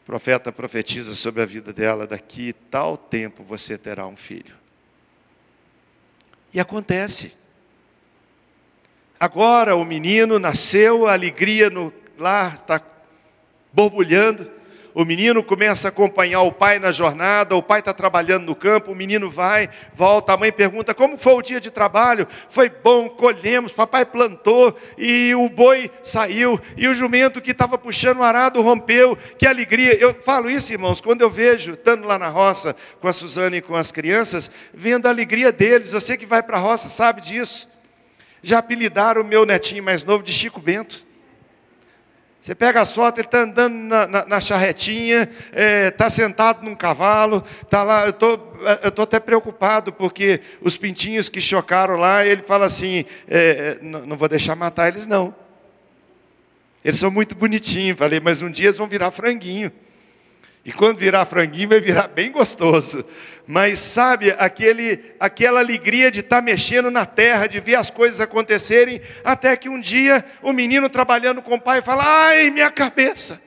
O 0.02 0.04
profeta 0.04 0.52
profetiza 0.52 1.14
sobre 1.14 1.42
a 1.42 1.46
vida 1.46 1.72
dela: 1.72 2.06
daqui 2.06 2.52
tal 2.52 2.96
tempo 2.96 3.42
você 3.42 3.78
terá 3.78 4.06
um 4.06 4.16
filho. 4.16 4.54
E 6.52 6.60
acontece. 6.60 7.34
Agora 9.18 9.76
o 9.76 9.84
menino 9.84 10.38
nasceu, 10.38 11.06
a 11.06 11.12
alegria 11.12 11.70
no 11.70 11.92
lar 12.18 12.54
está 12.54 12.82
borbulhando 13.72 14.50
o 14.94 15.04
menino 15.04 15.42
começa 15.42 15.88
a 15.88 15.90
acompanhar 15.90 16.42
o 16.42 16.52
pai 16.52 16.78
na 16.78 16.92
jornada, 16.92 17.56
o 17.56 17.62
pai 17.62 17.80
está 17.80 17.92
trabalhando 17.92 18.44
no 18.44 18.54
campo, 18.54 18.92
o 18.92 18.94
menino 18.94 19.30
vai, 19.30 19.68
volta, 19.94 20.32
a 20.32 20.36
mãe 20.36 20.52
pergunta: 20.52 20.94
como 20.94 21.16
foi 21.16 21.34
o 21.34 21.42
dia 21.42 21.60
de 21.60 21.70
trabalho? 21.70 22.28
Foi 22.48 22.68
bom, 22.68 23.08
colhemos, 23.08 23.72
papai 23.72 24.04
plantou 24.04 24.76
e 24.98 25.34
o 25.34 25.48
boi 25.48 25.90
saiu, 26.02 26.60
e 26.76 26.86
o 26.88 26.94
jumento 26.94 27.40
que 27.40 27.52
estava 27.52 27.78
puxando 27.78 28.18
o 28.18 28.22
arado 28.22 28.60
rompeu, 28.60 29.16
que 29.38 29.46
alegria. 29.46 29.94
Eu 29.94 30.14
falo 30.14 30.50
isso, 30.50 30.72
irmãos, 30.72 31.00
quando 31.00 31.22
eu 31.22 31.30
vejo, 31.30 31.72
estando 31.72 32.06
lá 32.06 32.18
na 32.18 32.28
roça 32.28 32.76
com 33.00 33.08
a 33.08 33.12
Suzana 33.12 33.56
e 33.56 33.62
com 33.62 33.74
as 33.74 33.90
crianças, 33.90 34.50
vendo 34.74 35.06
a 35.06 35.10
alegria 35.10 35.50
deles, 35.50 35.92
você 35.92 36.16
que 36.16 36.26
vai 36.26 36.42
para 36.42 36.58
a 36.58 36.60
roça 36.60 36.88
sabe 36.88 37.20
disso. 37.20 37.70
Já 38.42 38.58
apelidaram 38.58 39.22
o 39.22 39.24
meu 39.24 39.46
netinho 39.46 39.82
mais 39.82 40.04
novo 40.04 40.22
de 40.22 40.32
Chico 40.32 40.60
Bento. 40.60 41.11
Você 42.42 42.56
pega 42.56 42.80
a 42.80 42.84
foto, 42.84 43.18
ele 43.18 43.28
está 43.28 43.42
andando 43.42 43.72
na, 43.72 44.04
na, 44.08 44.26
na 44.26 44.40
charretinha, 44.40 45.22
está 45.22 45.38
é, 45.52 45.90
tá 45.92 46.10
sentado 46.10 46.64
num 46.64 46.74
cavalo, 46.74 47.44
está 47.62 47.84
lá. 47.84 48.04
Eu 48.04 48.12
tô, 48.12 48.36
estou 48.84 49.04
até 49.04 49.20
preocupado, 49.20 49.92
porque 49.92 50.40
os 50.60 50.76
pintinhos 50.76 51.28
que 51.28 51.40
chocaram 51.40 51.96
lá, 51.96 52.26
ele 52.26 52.42
fala 52.42 52.66
assim: 52.66 53.04
é, 53.28 53.78
é 53.80 53.84
não 53.84 54.16
vou 54.16 54.28
deixar 54.28 54.56
matar 54.56 54.88
eles, 54.88 55.06
não. 55.06 55.32
Eles 56.84 56.98
são 56.98 57.12
muito 57.12 57.36
bonitinhos. 57.36 57.96
Falei, 57.96 58.18
mas 58.18 58.42
um 58.42 58.50
dia 58.50 58.66
eles 58.66 58.78
vão 58.78 58.88
virar 58.88 59.12
franguinho. 59.12 59.70
E 60.64 60.72
quando 60.72 60.98
virar 60.98 61.24
franguinho, 61.24 61.70
vai 61.70 61.80
virar 61.80 62.06
bem 62.06 62.30
gostoso. 62.30 63.04
Mas 63.46 63.80
sabe, 63.80 64.34
aquele, 64.38 65.14
aquela 65.18 65.58
alegria 65.58 66.10
de 66.10 66.20
estar 66.20 66.36
tá 66.36 66.42
mexendo 66.42 66.90
na 66.90 67.04
terra, 67.04 67.48
de 67.48 67.58
ver 67.58 67.74
as 67.74 67.90
coisas 67.90 68.20
acontecerem, 68.20 69.00
até 69.24 69.56
que 69.56 69.68
um 69.68 69.80
dia 69.80 70.24
o 70.40 70.52
menino 70.52 70.88
trabalhando 70.88 71.42
com 71.42 71.54
o 71.56 71.60
pai 71.60 71.82
fala: 71.82 72.04
Ai, 72.06 72.50
minha 72.50 72.70
cabeça. 72.70 73.42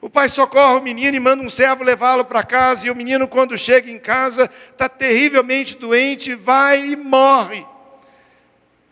O 0.00 0.10
pai 0.10 0.28
socorre 0.28 0.78
o 0.78 0.82
menino 0.82 1.16
e 1.16 1.20
manda 1.20 1.42
um 1.42 1.48
servo 1.48 1.82
levá-lo 1.82 2.24
para 2.24 2.44
casa, 2.44 2.86
e 2.86 2.90
o 2.90 2.94
menino, 2.94 3.26
quando 3.26 3.58
chega 3.58 3.90
em 3.90 3.98
casa, 3.98 4.48
está 4.70 4.88
terrivelmente 4.88 5.76
doente, 5.76 6.34
vai 6.34 6.90
e 6.90 6.96
morre. 6.96 7.66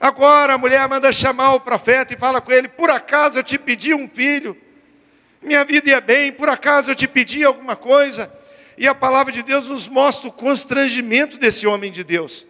Agora 0.01 0.55
a 0.55 0.59
mulher 0.59 0.87
manda 0.88 1.12
chamar 1.12 1.55
o 1.55 1.61
profeta 1.61 2.14
e 2.14 2.16
fala 2.16 2.40
com 2.40 2.51
ele: 2.51 2.66
Por 2.66 2.90
acaso 2.90 3.38
eu 3.38 3.45
te 3.45 3.59
pedi 3.59 3.92
um 3.92 4.09
filho? 4.09 4.57
Minha 5.47 5.65
vida 5.65 5.89
ia 5.89 6.01
bem, 6.01 6.33
por 6.33 6.49
acaso 6.49 6.91
eu 6.91 6.95
te 6.95 7.07
pedi 7.07 7.45
alguma 7.45 7.77
coisa? 7.77 8.33
E 8.77 8.87
a 8.87 8.95
palavra 8.95 9.33
de 9.33 9.43
Deus 9.43 9.69
nos 9.69 9.89
mostra 9.89 10.29
o 10.29 10.33
constrangimento 10.33 11.39
desse 11.39 11.67
homem 11.67 11.91
de 11.91 12.05
Deus. 12.05 12.47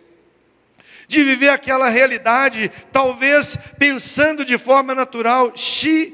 De 1.07 1.23
viver 1.23 1.51
aquela 1.51 1.89
realidade, 1.89 2.71
talvez 2.91 3.57
pensando 3.79 4.45
de 4.45 4.59
forma 4.59 4.95
natural, 4.95 5.53
Xi, 5.57 6.13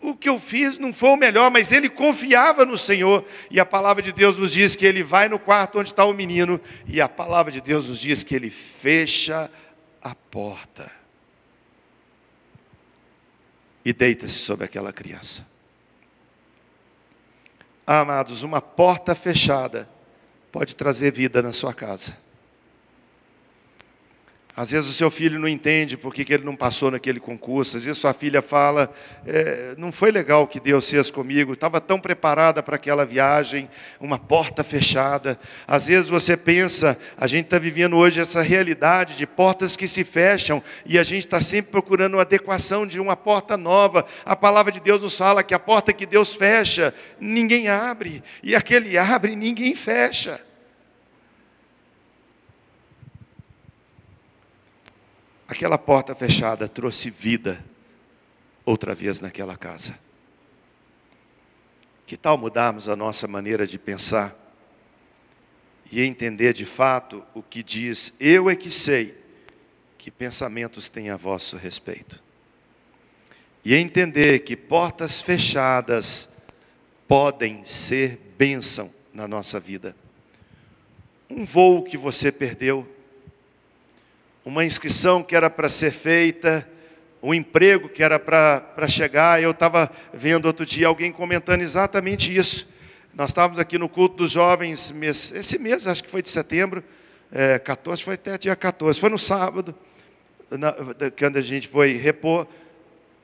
o 0.00 0.14
que 0.14 0.28
eu 0.28 0.38
fiz 0.38 0.78
não 0.78 0.92
foi 0.92 1.08
o 1.08 1.16
melhor, 1.16 1.50
mas 1.50 1.72
ele 1.72 1.88
confiava 1.88 2.64
no 2.64 2.78
Senhor. 2.78 3.24
E 3.50 3.58
a 3.58 3.66
palavra 3.66 4.02
de 4.02 4.12
Deus 4.12 4.38
nos 4.38 4.52
diz 4.52 4.76
que 4.76 4.86
ele 4.86 5.02
vai 5.02 5.28
no 5.28 5.38
quarto 5.38 5.80
onde 5.80 5.88
está 5.88 6.04
o 6.04 6.12
menino, 6.12 6.60
e 6.86 7.00
a 7.00 7.08
palavra 7.08 7.50
de 7.50 7.60
Deus 7.60 7.88
nos 7.88 7.98
diz 7.98 8.22
que 8.22 8.34
ele 8.34 8.50
fecha 8.50 9.50
a 10.00 10.14
porta 10.14 11.04
e 13.84 13.92
deita-se 13.92 14.34
sobre 14.34 14.64
aquela 14.64 14.92
criança. 14.92 15.53
Amados, 17.86 18.42
uma 18.42 18.60
porta 18.60 19.14
fechada 19.14 19.88
pode 20.50 20.74
trazer 20.74 21.12
vida 21.12 21.42
na 21.42 21.52
sua 21.52 21.74
casa. 21.74 22.23
Às 24.56 24.70
vezes 24.70 24.88
o 24.88 24.92
seu 24.92 25.10
filho 25.10 25.36
não 25.36 25.48
entende 25.48 25.96
por 25.96 26.14
que, 26.14 26.32
ele 26.32 26.44
não 26.44 26.54
passou 26.54 26.88
naquele 26.88 27.18
concurso. 27.18 27.76
Às 27.76 27.84
vezes 27.84 27.98
sua 27.98 28.14
filha 28.14 28.40
fala: 28.40 28.88
é, 29.26 29.74
não 29.76 29.90
foi 29.90 30.12
legal 30.12 30.46
que 30.46 30.60
Deus 30.60 30.88
fez 30.88 31.10
comigo, 31.10 31.54
estava 31.54 31.80
tão 31.80 31.98
preparada 31.98 32.62
para 32.62 32.76
aquela 32.76 33.04
viagem, 33.04 33.68
uma 33.98 34.16
porta 34.16 34.62
fechada. 34.62 35.36
Às 35.66 35.88
vezes 35.88 36.08
você 36.08 36.36
pensa: 36.36 36.96
a 37.16 37.26
gente 37.26 37.46
está 37.46 37.58
vivendo 37.58 37.96
hoje 37.96 38.20
essa 38.20 38.42
realidade 38.42 39.16
de 39.16 39.26
portas 39.26 39.74
que 39.76 39.88
se 39.88 40.04
fecham 40.04 40.62
e 40.86 41.00
a 41.00 41.02
gente 41.02 41.26
está 41.26 41.40
sempre 41.40 41.72
procurando 41.72 42.14
uma 42.14 42.22
adequação 42.22 42.86
de 42.86 43.00
uma 43.00 43.16
porta 43.16 43.56
nova. 43.56 44.06
A 44.24 44.36
palavra 44.36 44.70
de 44.70 44.78
Deus 44.78 45.02
nos 45.02 45.16
fala 45.16 45.42
que 45.42 45.54
a 45.54 45.58
porta 45.58 45.92
que 45.92 46.06
Deus 46.06 46.32
fecha, 46.36 46.94
ninguém 47.18 47.66
abre, 47.66 48.22
e 48.40 48.54
aquele 48.54 48.96
abre, 48.96 49.34
ninguém 49.34 49.74
fecha. 49.74 50.40
Aquela 55.54 55.78
porta 55.78 56.16
fechada 56.16 56.66
trouxe 56.66 57.08
vida 57.10 57.64
outra 58.64 58.92
vez 58.92 59.20
naquela 59.20 59.56
casa. 59.56 59.96
Que 62.04 62.16
tal 62.16 62.36
mudarmos 62.36 62.88
a 62.88 62.96
nossa 62.96 63.28
maneira 63.28 63.64
de 63.64 63.78
pensar 63.78 64.36
e 65.92 66.02
entender 66.02 66.52
de 66.52 66.66
fato 66.66 67.24
o 67.32 67.40
que 67.40 67.62
diz: 67.62 68.12
Eu 68.18 68.50
é 68.50 68.56
que 68.56 68.68
sei 68.68 69.16
que 69.96 70.10
pensamentos 70.10 70.88
têm 70.88 71.10
a 71.10 71.16
vosso 71.16 71.56
respeito. 71.56 72.20
E 73.64 73.76
entender 73.76 74.40
que 74.40 74.56
portas 74.56 75.22
fechadas 75.22 76.30
podem 77.06 77.62
ser 77.62 78.18
bênção 78.36 78.92
na 79.12 79.28
nossa 79.28 79.60
vida. 79.60 79.94
Um 81.30 81.44
voo 81.44 81.84
que 81.84 81.96
você 81.96 82.32
perdeu, 82.32 82.92
uma 84.44 84.64
inscrição 84.64 85.22
que 85.22 85.34
era 85.34 85.48
para 85.48 85.68
ser 85.68 85.90
feita, 85.90 86.68
um 87.22 87.32
emprego 87.32 87.88
que 87.88 88.02
era 88.02 88.18
para 88.18 88.86
chegar. 88.88 89.42
Eu 89.42 89.52
estava 89.52 89.90
vendo 90.12 90.44
outro 90.44 90.66
dia 90.66 90.86
alguém 90.86 91.10
comentando 91.10 91.62
exatamente 91.62 92.36
isso. 92.36 92.68
Nós 93.14 93.30
estávamos 93.30 93.58
aqui 93.58 93.78
no 93.78 93.88
culto 93.88 94.16
dos 94.16 94.32
jovens, 94.32 94.92
esse 95.34 95.58
mês, 95.58 95.86
acho 95.86 96.04
que 96.04 96.10
foi 96.10 96.20
de 96.20 96.28
setembro, 96.28 96.82
é, 97.32 97.58
14, 97.58 98.02
foi 98.02 98.14
até 98.14 98.36
dia 98.36 98.54
14, 98.56 98.98
foi 98.98 99.08
no 99.08 99.16
sábado, 99.16 99.74
na, 100.50 100.74
quando 101.16 101.36
a 101.36 101.40
gente 101.40 101.68
foi 101.68 101.94
repor 101.94 102.46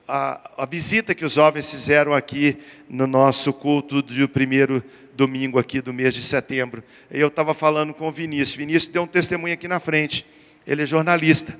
a, 0.06 0.52
a, 0.58 0.66
visita 0.66 1.14
que 1.14 1.24
os 1.24 1.34
jovens 1.34 1.70
fizeram 1.70 2.14
aqui 2.14 2.56
no 2.88 3.06
nosso 3.06 3.52
culto 3.52 4.00
do 4.00 4.28
primeiro 4.28 4.82
domingo 5.14 5.58
aqui 5.58 5.80
do 5.80 5.92
mês 5.92 6.14
de 6.14 6.22
setembro. 6.22 6.82
Eu 7.10 7.28
estava 7.28 7.52
falando 7.52 7.92
com 7.92 8.08
o 8.08 8.12
Vinícius. 8.12 8.56
Vinícius 8.56 8.92
deu 8.92 9.02
um 9.02 9.06
testemunho 9.06 9.54
aqui 9.54 9.68
na 9.68 9.78
frente 9.78 10.24
ele 10.66 10.82
é 10.82 10.86
jornalista, 10.86 11.58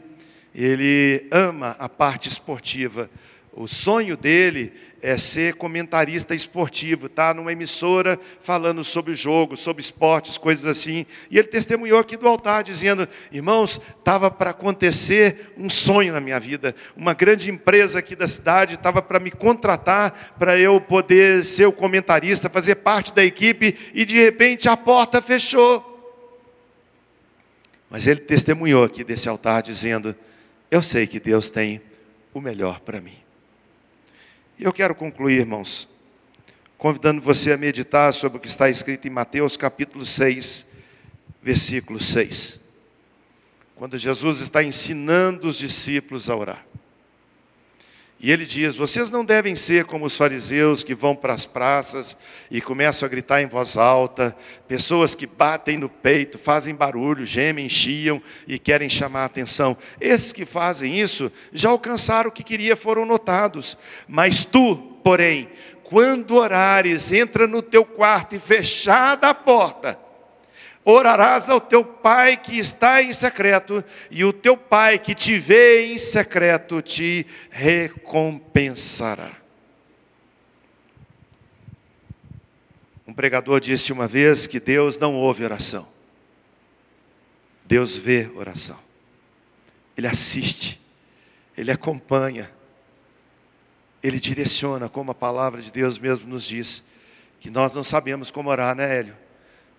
ele 0.54 1.26
ama 1.30 1.76
a 1.78 1.88
parte 1.88 2.28
esportiva. 2.28 3.10
o 3.52 3.66
sonho 3.66 4.16
dele 4.16 4.72
é 5.02 5.16
ser 5.16 5.54
comentarista 5.54 6.34
esportivo, 6.34 7.08
tá? 7.08 7.32
Numa 7.32 7.52
emissora 7.52 8.18
falando 8.40 8.84
sobre 8.84 9.14
jogo, 9.14 9.56
sobre 9.56 9.82
esportes, 9.82 10.36
coisas 10.36 10.64
assim. 10.66 11.06
E 11.30 11.38
ele 11.38 11.48
testemunhou 11.48 11.98
aqui 11.98 12.16
do 12.16 12.28
altar 12.28 12.62
dizendo: 12.62 13.08
"Irmãos, 13.32 13.80
estava 13.98 14.30
para 14.30 14.50
acontecer 14.50 15.52
um 15.56 15.68
sonho 15.68 16.12
na 16.12 16.20
minha 16.20 16.38
vida. 16.38 16.74
Uma 16.96 17.14
grande 17.14 17.50
empresa 17.50 17.98
aqui 17.98 18.14
da 18.14 18.26
cidade 18.26 18.74
estava 18.74 19.00
para 19.00 19.18
me 19.18 19.30
contratar 19.30 20.34
para 20.38 20.58
eu 20.58 20.80
poder 20.80 21.44
ser 21.44 21.66
o 21.66 21.72
comentarista, 21.72 22.50
fazer 22.50 22.76
parte 22.76 23.14
da 23.14 23.24
equipe 23.24 23.76
e 23.94 24.04
de 24.04 24.16
repente 24.16 24.68
a 24.68 24.76
porta 24.76 25.22
fechou. 25.22 25.89
Mas 27.90 28.06
ele 28.06 28.20
testemunhou 28.20 28.84
aqui 28.84 29.02
desse 29.02 29.28
altar 29.28 29.62
dizendo: 29.62 30.14
"Eu 30.70 30.80
sei 30.80 31.06
que 31.06 31.18
Deus 31.18 31.50
tem 31.50 31.82
o 32.32 32.40
melhor 32.40 32.80
para 32.80 33.00
mim." 33.00 33.18
E 34.56 34.64
eu 34.64 34.72
quero 34.72 34.94
concluir, 34.94 35.40
irmãos, 35.40 35.88
convidando 36.78 37.20
você 37.20 37.52
a 37.52 37.56
meditar 37.56 38.14
sobre 38.14 38.38
o 38.38 38.40
que 38.40 38.46
está 38.46 38.70
escrito 38.70 39.08
em 39.08 39.10
Mateus 39.10 39.56
capítulo 39.56 40.06
6, 40.06 40.66
versículo 41.42 41.98
6. 41.98 42.60
Quando 43.74 43.98
Jesus 43.98 44.40
está 44.40 44.62
ensinando 44.62 45.48
os 45.48 45.56
discípulos 45.56 46.30
a 46.30 46.36
orar. 46.36 46.66
E 48.22 48.30
ele 48.30 48.44
diz: 48.44 48.76
Vocês 48.76 49.10
não 49.10 49.24
devem 49.24 49.56
ser 49.56 49.86
como 49.86 50.04
os 50.04 50.14
fariseus 50.14 50.84
que 50.84 50.94
vão 50.94 51.16
para 51.16 51.32
as 51.32 51.46
praças 51.46 52.18
e 52.50 52.60
começam 52.60 53.06
a 53.06 53.08
gritar 53.08 53.40
em 53.40 53.46
voz 53.46 53.78
alta, 53.78 54.36
pessoas 54.68 55.14
que 55.14 55.26
batem 55.26 55.78
no 55.78 55.88
peito, 55.88 56.38
fazem 56.38 56.74
barulho, 56.74 57.24
gemem, 57.24 57.66
chiam 57.66 58.22
e 58.46 58.58
querem 58.58 58.90
chamar 58.90 59.22
a 59.22 59.24
atenção. 59.24 59.74
Esses 59.98 60.34
que 60.34 60.44
fazem 60.44 61.00
isso 61.00 61.32
já 61.50 61.70
alcançaram 61.70 62.28
o 62.28 62.32
que 62.32 62.42
queria, 62.42 62.76
foram 62.76 63.06
notados. 63.06 63.78
Mas 64.06 64.44
tu, 64.44 64.76
porém, 65.02 65.48
quando 65.82 66.36
orares, 66.36 67.10
entra 67.10 67.46
no 67.46 67.62
teu 67.62 67.86
quarto 67.86 68.36
e 68.36 68.38
fechada 68.38 69.30
a 69.30 69.34
porta 69.34 70.09
Orarás 70.84 71.50
ao 71.50 71.60
teu 71.60 71.84
pai 71.84 72.36
que 72.38 72.58
está 72.58 73.02
em 73.02 73.12
secreto, 73.12 73.84
e 74.10 74.24
o 74.24 74.32
teu 74.32 74.56
pai 74.56 74.98
que 74.98 75.14
te 75.14 75.38
vê 75.38 75.92
em 75.92 75.98
secreto 75.98 76.80
te 76.80 77.26
recompensará. 77.50 79.36
Um 83.06 83.12
pregador 83.12 83.60
disse 83.60 83.92
uma 83.92 84.08
vez 84.08 84.46
que 84.46 84.58
Deus 84.58 84.98
não 84.98 85.14
ouve 85.14 85.44
oração, 85.44 85.86
Deus 87.64 87.98
vê 87.98 88.30
oração, 88.34 88.78
Ele 89.96 90.06
assiste, 90.06 90.80
Ele 91.58 91.70
acompanha, 91.70 92.50
Ele 94.02 94.18
direciona, 94.18 94.88
como 94.88 95.10
a 95.10 95.14
palavra 95.14 95.60
de 95.60 95.70
Deus 95.70 95.98
mesmo 95.98 96.26
nos 96.26 96.44
diz, 96.44 96.82
que 97.38 97.50
nós 97.50 97.74
não 97.74 97.84
sabemos 97.84 98.30
como 98.30 98.48
orar, 98.48 98.74
né, 98.74 98.98
Hélio? 98.98 99.29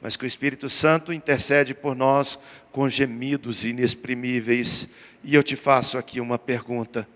Mas 0.01 0.17
que 0.17 0.25
o 0.25 0.27
Espírito 0.27 0.67
Santo 0.67 1.13
intercede 1.13 1.75
por 1.75 1.95
nós 1.95 2.39
com 2.71 2.89
gemidos 2.89 3.63
inexprimíveis. 3.63 4.89
E 5.23 5.35
eu 5.35 5.43
te 5.43 5.55
faço 5.55 5.97
aqui 5.97 6.19
uma 6.19 6.39
pergunta: 6.39 7.07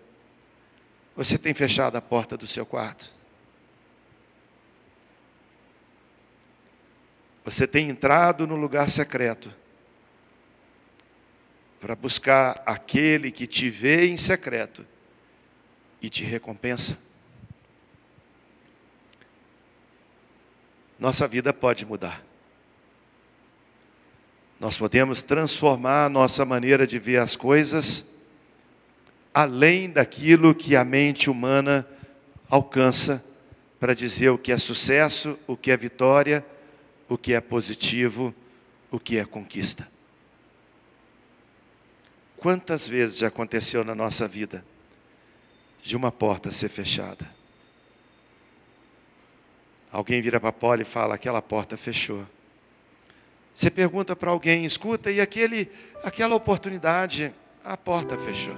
Você 1.15 1.38
tem 1.38 1.54
fechado 1.54 1.95
a 1.95 2.02
porta 2.02 2.38
do 2.38 2.45
seu 2.45 2.65
quarto? 2.65 3.10
Você 7.43 7.67
tem 7.67 7.89
entrado 7.89 8.45
no 8.45 8.56
lugar 8.56 8.88
secreto 8.89 9.54
para 11.80 11.95
buscar 11.95 12.62
aquele 12.65 13.32
que 13.32 13.45
te 13.45 13.69
vê 13.69 14.08
em 14.08 14.17
secreto 14.17 14.86
e 16.02 16.10
te 16.10 16.24
recompensa? 16.24 17.00
Nossa 21.00 21.28
vida 21.28 21.54
pode 21.54 21.86
mudar. 21.86 22.35
Nós 24.65 24.80
podemos 24.80 25.21
transformar 25.21 26.06
a 26.06 26.10
nossa 26.10 26.43
maneira 26.43 26.88
de 26.88 26.97
ver 26.97 27.17
as 27.17 27.36
coisas 27.36 28.04
além 29.32 29.91
daquilo 29.91 30.56
que 30.56 30.75
a 30.75 30.84
mente 30.84 31.30
humana 31.30 31.88
alcança 32.49 33.23
para 33.80 33.93
dizer 33.93 34.30
o 34.30 34.39
que 34.39 34.51
é 34.51 34.58
sucesso, 34.58 35.38
o 35.45 35.56
que 35.56 35.69
é 35.69 35.78
vitória, 35.78 36.43
o 37.08 37.15
que 37.15 37.34
é 37.34 37.39
positivo, 37.39 38.34
o 38.89 38.99
que 38.99 39.19
é 39.19 39.23
conquista. 39.23 39.88
Quantas 42.36 42.88
vezes 42.88 43.19
já 43.19 43.28
aconteceu 43.28 43.84
na 43.84 43.93
nossa 43.93 44.28
vida 44.28 44.65
de 45.84 45.95
uma 45.95 46.12
porta 46.12 46.49
ser 46.49 46.69
fechada? 46.69 47.30
Alguém 49.91 50.23
vira 50.23 50.39
para 50.39 50.49
a 50.49 50.82
e 50.82 50.84
fala: 50.84 51.13
aquela 51.13 51.39
porta 51.39 51.78
fechou. 51.78 52.25
Você 53.56 53.72
pergunta 53.72 54.18
para 54.18 54.30
alguém, 54.30 54.65
escuta, 54.65 55.10
e 55.10 55.22
aquele, 55.22 55.72
aquela 56.04 56.36
oportunidade, 56.36 57.34
a 57.63 57.78
porta 57.78 58.18
fechou. 58.20 58.54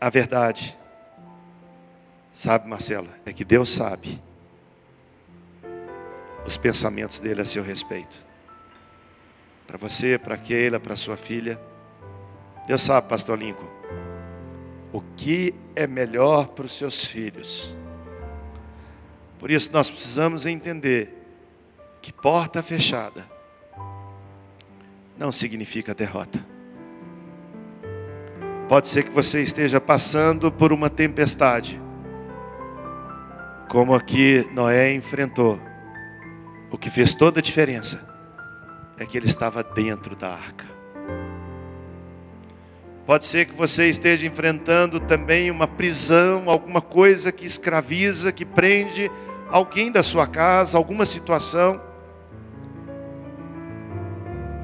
A 0.00 0.08
verdade, 0.08 0.78
sabe, 2.32 2.66
Marcelo, 2.66 3.08
é 3.26 3.34
que 3.34 3.44
Deus 3.44 3.68
sabe 3.68 4.18
os 6.46 6.56
pensamentos 6.56 7.18
dele 7.18 7.42
a 7.42 7.44
seu 7.44 7.62
respeito. 7.62 8.16
Para 9.66 9.76
você, 9.76 10.16
para 10.16 10.38
Keila, 10.38 10.80
para 10.80 10.96
sua 10.96 11.18
filha. 11.18 11.60
Deus 12.66 12.80
sabe, 12.80 13.08
pastor 13.08 13.38
Lincoln, 13.38 13.68
o 14.90 15.02
que 15.16 15.54
é 15.74 15.86
melhor 15.86 16.46
para 16.48 16.64
os 16.64 16.72
seus 16.72 17.04
filhos 17.04 17.76
por 19.38 19.50
isso 19.50 19.70
nós 19.72 19.90
precisamos 19.90 20.46
entender 20.46 21.12
que 22.00 22.12
porta 22.12 22.62
fechada 22.62 23.26
não 25.18 25.32
significa 25.32 25.94
derrota. 25.94 26.38
Pode 28.68 28.88
ser 28.88 29.04
que 29.04 29.10
você 29.10 29.42
esteja 29.42 29.80
passando 29.80 30.50
por 30.50 30.72
uma 30.72 30.90
tempestade, 30.90 31.80
como 33.68 33.94
aqui 33.94 34.48
Noé 34.52 34.92
enfrentou. 34.92 35.60
O 36.70 36.76
que 36.76 36.90
fez 36.90 37.14
toda 37.14 37.38
a 37.38 37.42
diferença 37.42 38.04
é 38.98 39.06
que 39.06 39.16
ele 39.16 39.26
estava 39.26 39.62
dentro 39.62 40.16
da 40.16 40.32
arca. 40.32 40.64
Pode 43.06 43.24
ser 43.24 43.46
que 43.46 43.54
você 43.54 43.88
esteja 43.88 44.26
enfrentando 44.26 44.98
também 44.98 45.48
uma 45.48 45.68
prisão, 45.68 46.50
alguma 46.50 46.80
coisa 46.80 47.30
que 47.30 47.46
escraviza, 47.46 48.32
que 48.32 48.44
prende 48.44 49.08
alguém 49.50 49.90
da 49.90 50.02
sua 50.02 50.26
casa, 50.26 50.76
alguma 50.76 51.04
situação. 51.04 51.80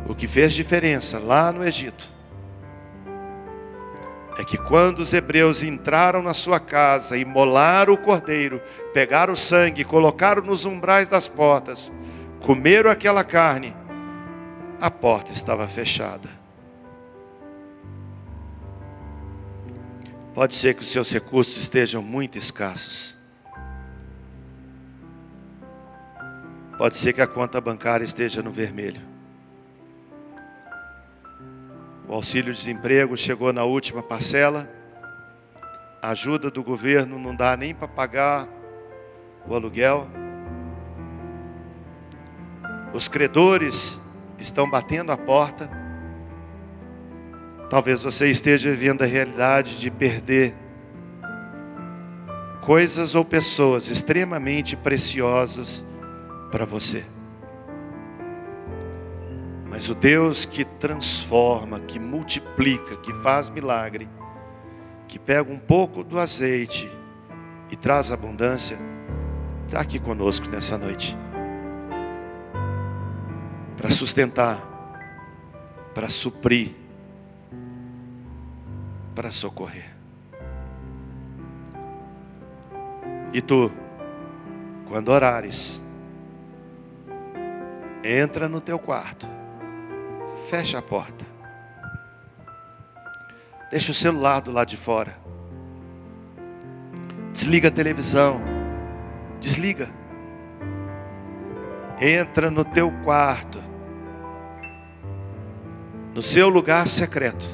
O 0.09 0.15
que 0.15 0.27
fez 0.27 0.53
diferença 0.53 1.19
lá 1.19 1.53
no 1.53 1.65
Egito 1.65 2.05
é 4.39 4.45
que 4.45 4.57
quando 4.57 5.01
os 5.01 5.13
hebreus 5.13 5.63
entraram 5.63 6.23
na 6.23 6.35
sua 6.35 6.59
casa 6.59 7.17
e 7.17 7.25
molaram 7.25 7.95
o 7.95 7.99
cordeiro, 7.99 8.61
pegaram 8.93 9.35
o 9.35 9.37
sangue, 9.37 9.85
colocaram 9.85 10.43
nos 10.43 10.65
umbrais 10.65 11.09
das 11.09 11.29
portas, 11.29 11.93
comeram 12.41 12.91
aquela 12.91 13.23
carne, 13.23 13.75
a 14.81 14.91
porta 14.91 15.33
estava 15.33 15.69
fechada. 15.69 16.29
Pode 20.35 20.55
ser 20.55 20.75
que 20.75 20.83
os 20.83 20.91
seus 20.91 21.13
recursos 21.13 21.57
estejam 21.59 22.03
muito 22.03 22.39
escassos. 22.39 23.22
Pode 26.83 26.97
ser 26.97 27.13
que 27.13 27.23
a 27.23 27.29
conta 27.29 27.61
bancária 27.61 28.05
esteja 28.05 28.43
no 28.43 28.51
vermelho. 28.51 29.01
O 32.09 32.13
auxílio-desemprego 32.13 33.17
chegou 33.17 33.53
na 33.53 33.63
última 33.63 34.03
parcela. 34.03 34.69
A 36.03 36.09
ajuda 36.09 36.51
do 36.51 36.61
governo 36.61 37.21
não 37.21 37.37
dá 37.37 37.57
nem 37.57 37.73
para 37.73 37.87
pagar 37.87 38.49
o 39.47 39.55
aluguel. 39.55 40.09
Os 42.93 43.07
credores 43.07 44.01
estão 44.37 44.69
batendo 44.69 45.13
a 45.13 45.17
porta. 45.17 45.71
Talvez 47.71 48.03
você 48.03 48.29
esteja 48.29 48.69
vivendo 48.71 49.03
a 49.03 49.07
realidade 49.07 49.79
de 49.79 49.89
perder 49.89 50.53
coisas 52.61 53.15
ou 53.15 53.25
pessoas 53.25 53.89
extremamente 53.89 54.77
preciosas 54.77 55.87
para 56.53 56.67
você. 56.67 57.03
Mas 59.69 59.89
o 59.89 59.95
Deus 59.95 60.45
que 60.45 60.67
transforma, 60.67 61.81
que 61.81 61.99
multiplica, 61.99 62.95
que 62.99 63.13
faz 63.15 63.49
milagre, 63.49 64.07
que 65.09 65.19
pega 65.19 65.51
um 65.51 65.59
pouco 65.59 66.05
do 66.05 66.21
azeite 66.21 66.91
e 67.71 67.75
traz 67.75 68.13
abundância, 68.13 68.79
está 69.67 69.81
aqui 69.81 69.99
conosco 69.99 70.47
nessa 70.51 70.77
noite. 70.77 71.17
Para 73.79 73.91
sustentar, 73.91 74.61
para 75.95 76.11
suprir, 76.11 76.75
para 79.15 79.33
socorrer. 79.33 79.91
E 83.33 83.41
tu, 83.41 83.73
quando 84.87 85.09
orares, 85.09 85.83
entra 88.03 88.49
no 88.49 88.61
teu 88.61 88.79
quarto, 88.79 89.29
fecha 90.49 90.79
a 90.79 90.83
porta, 90.83 91.25
deixa 93.71 93.93
o 93.93 93.95
celular 93.95 94.41
do 94.41 94.51
lado 94.51 94.69
de 94.69 94.77
fora, 94.77 95.15
desliga 97.33 97.69
a 97.69 97.71
televisão, 97.71 98.41
desliga, 99.41 99.89
entra 102.01 102.51
no 102.51 102.65
teu 102.65 102.91
quarto, 103.05 103.63
no 106.15 106.23
seu 106.23 106.49
lugar 106.49 106.87
secreto, 106.89 107.47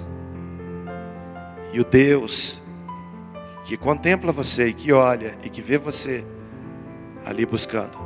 e 1.73 1.81
o 1.81 1.85
Deus 1.85 2.63
que 3.69 3.77
contempla 3.77 4.33
você 4.33 4.69
e 4.69 4.73
que 4.73 4.95
olha 4.95 5.39
e 5.43 5.51
que 5.51 5.61
vê 5.61 5.77
você 5.77 6.25
ali 7.23 7.45
buscando, 7.45 7.99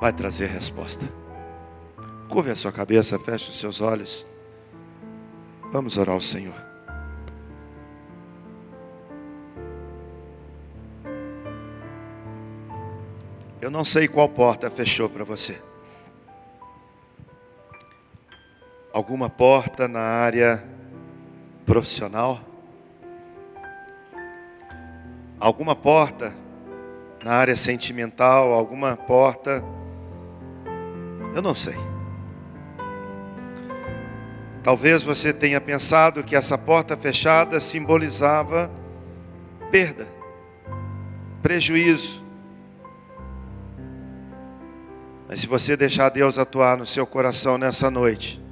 vai 0.00 0.12
trazer 0.12 0.46
resposta. 0.46 1.06
Curve 2.28 2.50
a 2.50 2.56
sua 2.56 2.72
cabeça, 2.72 3.18
feche 3.18 3.50
os 3.50 3.58
seus 3.58 3.80
olhos. 3.80 4.26
Vamos 5.72 5.96
orar 5.96 6.14
ao 6.14 6.20
Senhor. 6.20 6.66
Eu 13.60 13.70
não 13.70 13.84
sei 13.84 14.06
qual 14.06 14.28
porta 14.28 14.70
fechou 14.70 15.08
para 15.08 15.24
você. 15.24 15.60
Alguma 18.92 19.28
porta 19.28 19.88
na 19.88 20.00
área 20.00 20.62
profissional? 21.64 22.40
Alguma 25.38 25.74
porta 25.74 26.34
na 27.22 27.32
área 27.32 27.56
sentimental? 27.56 28.52
Alguma 28.52 28.96
porta? 28.96 29.64
Eu 31.36 31.42
não 31.42 31.54
sei. 31.54 31.76
Talvez 34.62 35.02
você 35.02 35.34
tenha 35.34 35.60
pensado 35.60 36.24
que 36.24 36.34
essa 36.34 36.56
porta 36.56 36.96
fechada 36.96 37.60
simbolizava 37.60 38.70
perda, 39.70 40.08
prejuízo. 41.42 42.24
Mas 45.28 45.42
se 45.42 45.46
você 45.46 45.76
deixar 45.76 46.08
Deus 46.08 46.38
atuar 46.38 46.78
no 46.78 46.86
seu 46.86 47.06
coração 47.06 47.58
nessa 47.58 47.90
noite, 47.90 48.42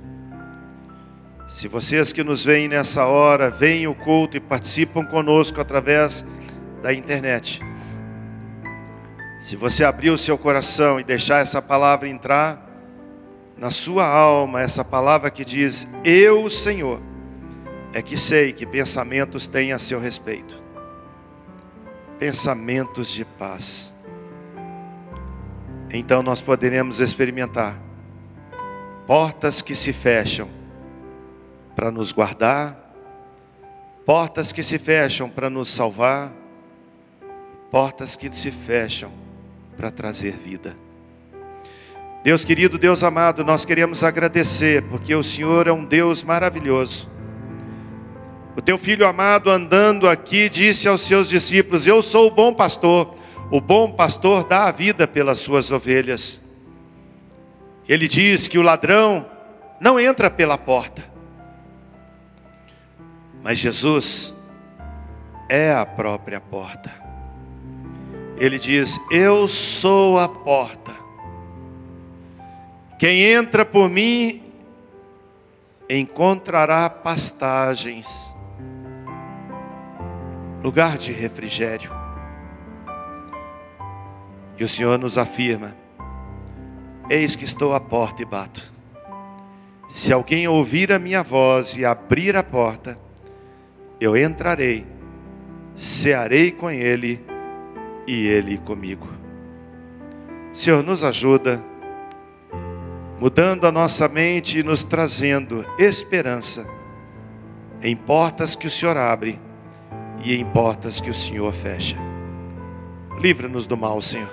se 1.48 1.66
vocês 1.66 2.12
que 2.12 2.22
nos 2.22 2.44
veem 2.44 2.68
nessa 2.68 3.06
hora, 3.06 3.50
veem 3.50 3.86
o 3.86 3.94
culto 3.94 4.36
e 4.36 4.40
participam 4.40 5.06
conosco 5.06 5.58
através 5.58 6.22
da 6.82 6.92
internet, 6.92 7.62
se 9.40 9.56
você 9.56 9.84
abrir 9.84 10.10
o 10.10 10.18
seu 10.18 10.36
coração 10.36 11.00
e 11.00 11.04
deixar 11.04 11.40
essa 11.40 11.62
palavra 11.62 12.06
entrar 12.06 12.63
na 13.56 13.70
sua 13.70 14.06
alma, 14.06 14.60
essa 14.60 14.84
palavra 14.84 15.30
que 15.30 15.44
diz: 15.44 15.88
Eu, 16.04 16.48
Senhor, 16.50 17.00
é 17.92 18.02
que 18.02 18.16
sei 18.16 18.52
que 18.52 18.66
pensamentos 18.66 19.46
têm 19.46 19.72
a 19.72 19.78
seu 19.78 20.00
respeito 20.00 20.64
pensamentos 22.18 23.10
de 23.10 23.24
paz. 23.24 23.94
Então 25.90 26.22
nós 26.22 26.40
poderemos 26.40 27.00
experimentar 27.00 27.78
portas 29.06 29.60
que 29.60 29.74
se 29.74 29.92
fecham 29.92 30.48
para 31.76 31.90
nos 31.90 32.12
guardar, 32.12 32.94
portas 34.04 34.52
que 34.52 34.62
se 34.62 34.78
fecham 34.78 35.28
para 35.28 35.50
nos 35.50 35.68
salvar, 35.68 36.32
portas 37.70 38.16
que 38.16 38.34
se 38.34 38.50
fecham 38.50 39.12
para 39.76 39.90
trazer 39.90 40.32
vida. 40.32 40.74
Deus 42.24 42.42
querido, 42.42 42.78
Deus 42.78 43.04
amado, 43.04 43.44
nós 43.44 43.66
queremos 43.66 44.02
agradecer, 44.02 44.82
porque 44.84 45.14
o 45.14 45.22
Senhor 45.22 45.66
é 45.66 45.72
um 45.72 45.84
Deus 45.84 46.22
maravilhoso. 46.22 47.06
O 48.56 48.62
teu 48.62 48.78
filho 48.78 49.06
amado 49.06 49.50
andando 49.50 50.08
aqui 50.08 50.48
disse 50.48 50.88
aos 50.88 51.02
seus 51.02 51.28
discípulos: 51.28 51.86
Eu 51.86 52.00
sou 52.00 52.28
o 52.28 52.30
bom 52.30 52.54
pastor, 52.54 53.14
o 53.50 53.60
bom 53.60 53.90
pastor 53.90 54.42
dá 54.42 54.64
a 54.64 54.72
vida 54.72 55.06
pelas 55.06 55.38
suas 55.38 55.70
ovelhas. 55.70 56.40
Ele 57.86 58.08
diz 58.08 58.48
que 58.48 58.56
o 58.56 58.62
ladrão 58.62 59.26
não 59.78 60.00
entra 60.00 60.30
pela 60.30 60.56
porta, 60.56 61.04
mas 63.42 63.58
Jesus 63.58 64.34
é 65.46 65.74
a 65.74 65.84
própria 65.84 66.40
porta. 66.40 66.90
Ele 68.38 68.58
diz: 68.58 68.98
Eu 69.10 69.46
sou 69.46 70.18
a 70.18 70.26
porta. 70.26 71.03
Quem 72.98 73.22
entra 73.22 73.64
por 73.64 73.90
mim 73.90 74.42
encontrará 75.88 76.88
pastagens, 76.88 78.34
lugar 80.62 80.96
de 80.96 81.12
refrigério. 81.12 81.90
E 84.56 84.64
o 84.64 84.68
Senhor 84.68 84.98
nos 84.98 85.18
afirma: 85.18 85.74
Eis 87.10 87.34
que 87.34 87.44
estou 87.44 87.74
à 87.74 87.80
porta 87.80 88.22
e 88.22 88.24
bato. 88.24 88.72
Se 89.88 90.12
alguém 90.12 90.48
ouvir 90.48 90.92
a 90.92 90.98
minha 90.98 91.22
voz 91.22 91.76
e 91.76 91.84
abrir 91.84 92.36
a 92.36 92.42
porta, 92.42 92.98
eu 94.00 94.16
entrarei, 94.16 94.86
cearei 95.74 96.50
com 96.50 96.70
ele 96.70 97.24
e 98.06 98.26
ele 98.26 98.58
comigo. 98.58 99.08
Senhor, 100.52 100.82
nos 100.82 101.02
ajuda, 101.02 101.62
mudando 103.24 103.66
a 103.66 103.72
nossa 103.72 104.06
mente 104.06 104.58
e 104.58 104.62
nos 104.62 104.84
trazendo 104.84 105.64
esperança 105.78 106.66
em 107.80 107.96
portas 107.96 108.54
que 108.54 108.66
o 108.66 108.70
Senhor 108.70 108.98
abre 108.98 109.40
e 110.22 110.36
em 110.36 110.44
portas 110.44 111.00
que 111.00 111.08
o 111.08 111.14
Senhor 111.14 111.50
fecha. 111.50 111.96
Livra-nos 113.18 113.66
do 113.66 113.78
mal, 113.78 113.98
Senhor. 114.02 114.28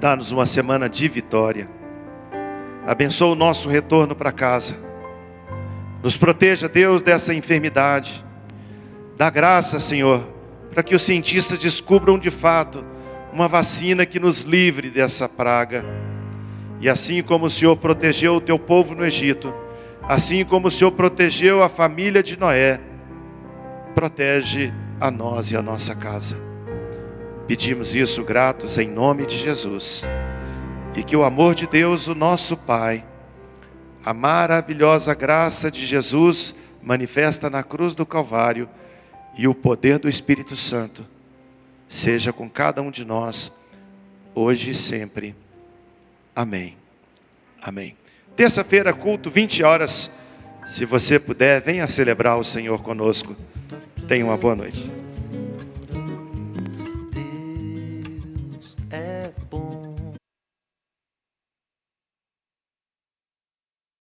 Dá-nos 0.00 0.32
uma 0.32 0.46
semana 0.46 0.88
de 0.88 1.06
vitória. 1.06 1.68
Abençoa 2.86 3.32
o 3.32 3.36
nosso 3.36 3.68
retorno 3.68 4.16
para 4.16 4.32
casa 4.32 4.82
nos 6.02 6.16
proteja, 6.16 6.66
Deus, 6.66 7.02
dessa 7.02 7.34
enfermidade. 7.34 8.24
Dá 9.18 9.28
graça, 9.28 9.78
Senhor, 9.78 10.26
para 10.72 10.82
que 10.82 10.94
os 10.94 11.02
cientistas 11.02 11.58
descubram 11.58 12.18
de 12.18 12.30
fato 12.30 12.82
uma 13.34 13.48
vacina 13.48 14.06
que 14.06 14.18
nos 14.18 14.44
livre 14.44 14.88
dessa 14.88 15.28
praga. 15.28 16.03
E 16.84 16.88
assim 16.90 17.22
como 17.22 17.46
o 17.46 17.50
Senhor 17.50 17.74
protegeu 17.78 18.34
o 18.34 18.40
teu 18.42 18.58
povo 18.58 18.94
no 18.94 19.06
Egito, 19.06 19.54
assim 20.02 20.44
como 20.44 20.68
o 20.68 20.70
Senhor 20.70 20.92
protegeu 20.92 21.62
a 21.62 21.68
família 21.70 22.22
de 22.22 22.38
Noé, 22.38 22.78
protege 23.94 24.70
a 25.00 25.10
nós 25.10 25.50
e 25.50 25.56
a 25.56 25.62
nossa 25.62 25.94
casa. 25.94 26.36
Pedimos 27.46 27.94
isso 27.94 28.22
gratos 28.22 28.76
em 28.76 28.86
nome 28.86 29.24
de 29.24 29.38
Jesus. 29.38 30.04
E 30.94 31.02
que 31.02 31.16
o 31.16 31.24
amor 31.24 31.54
de 31.54 31.66
Deus, 31.66 32.06
o 32.06 32.14
nosso 32.14 32.54
Pai, 32.54 33.02
a 34.04 34.12
maravilhosa 34.12 35.14
graça 35.14 35.70
de 35.70 35.86
Jesus 35.86 36.54
manifesta 36.82 37.48
na 37.48 37.62
cruz 37.62 37.94
do 37.94 38.04
Calvário 38.04 38.68
e 39.38 39.48
o 39.48 39.54
poder 39.54 39.98
do 39.98 40.06
Espírito 40.06 40.54
Santo 40.54 41.02
seja 41.88 42.30
com 42.30 42.46
cada 42.46 42.82
um 42.82 42.90
de 42.90 43.06
nós, 43.06 43.50
hoje 44.34 44.72
e 44.72 44.74
sempre. 44.74 45.43
Amém. 46.34 46.76
Amém. 47.62 47.96
Terça-feira, 48.36 48.92
culto, 48.92 49.30
20 49.30 49.62
horas. 49.62 50.10
Se 50.66 50.84
você 50.84 51.18
puder, 51.18 51.60
venha 51.60 51.86
celebrar 51.86 52.38
o 52.38 52.44
Senhor 52.44 52.82
conosco. 52.82 53.36
Tenha 54.08 54.24
uma 54.24 54.36
boa 54.36 54.56
noite. 54.56 55.03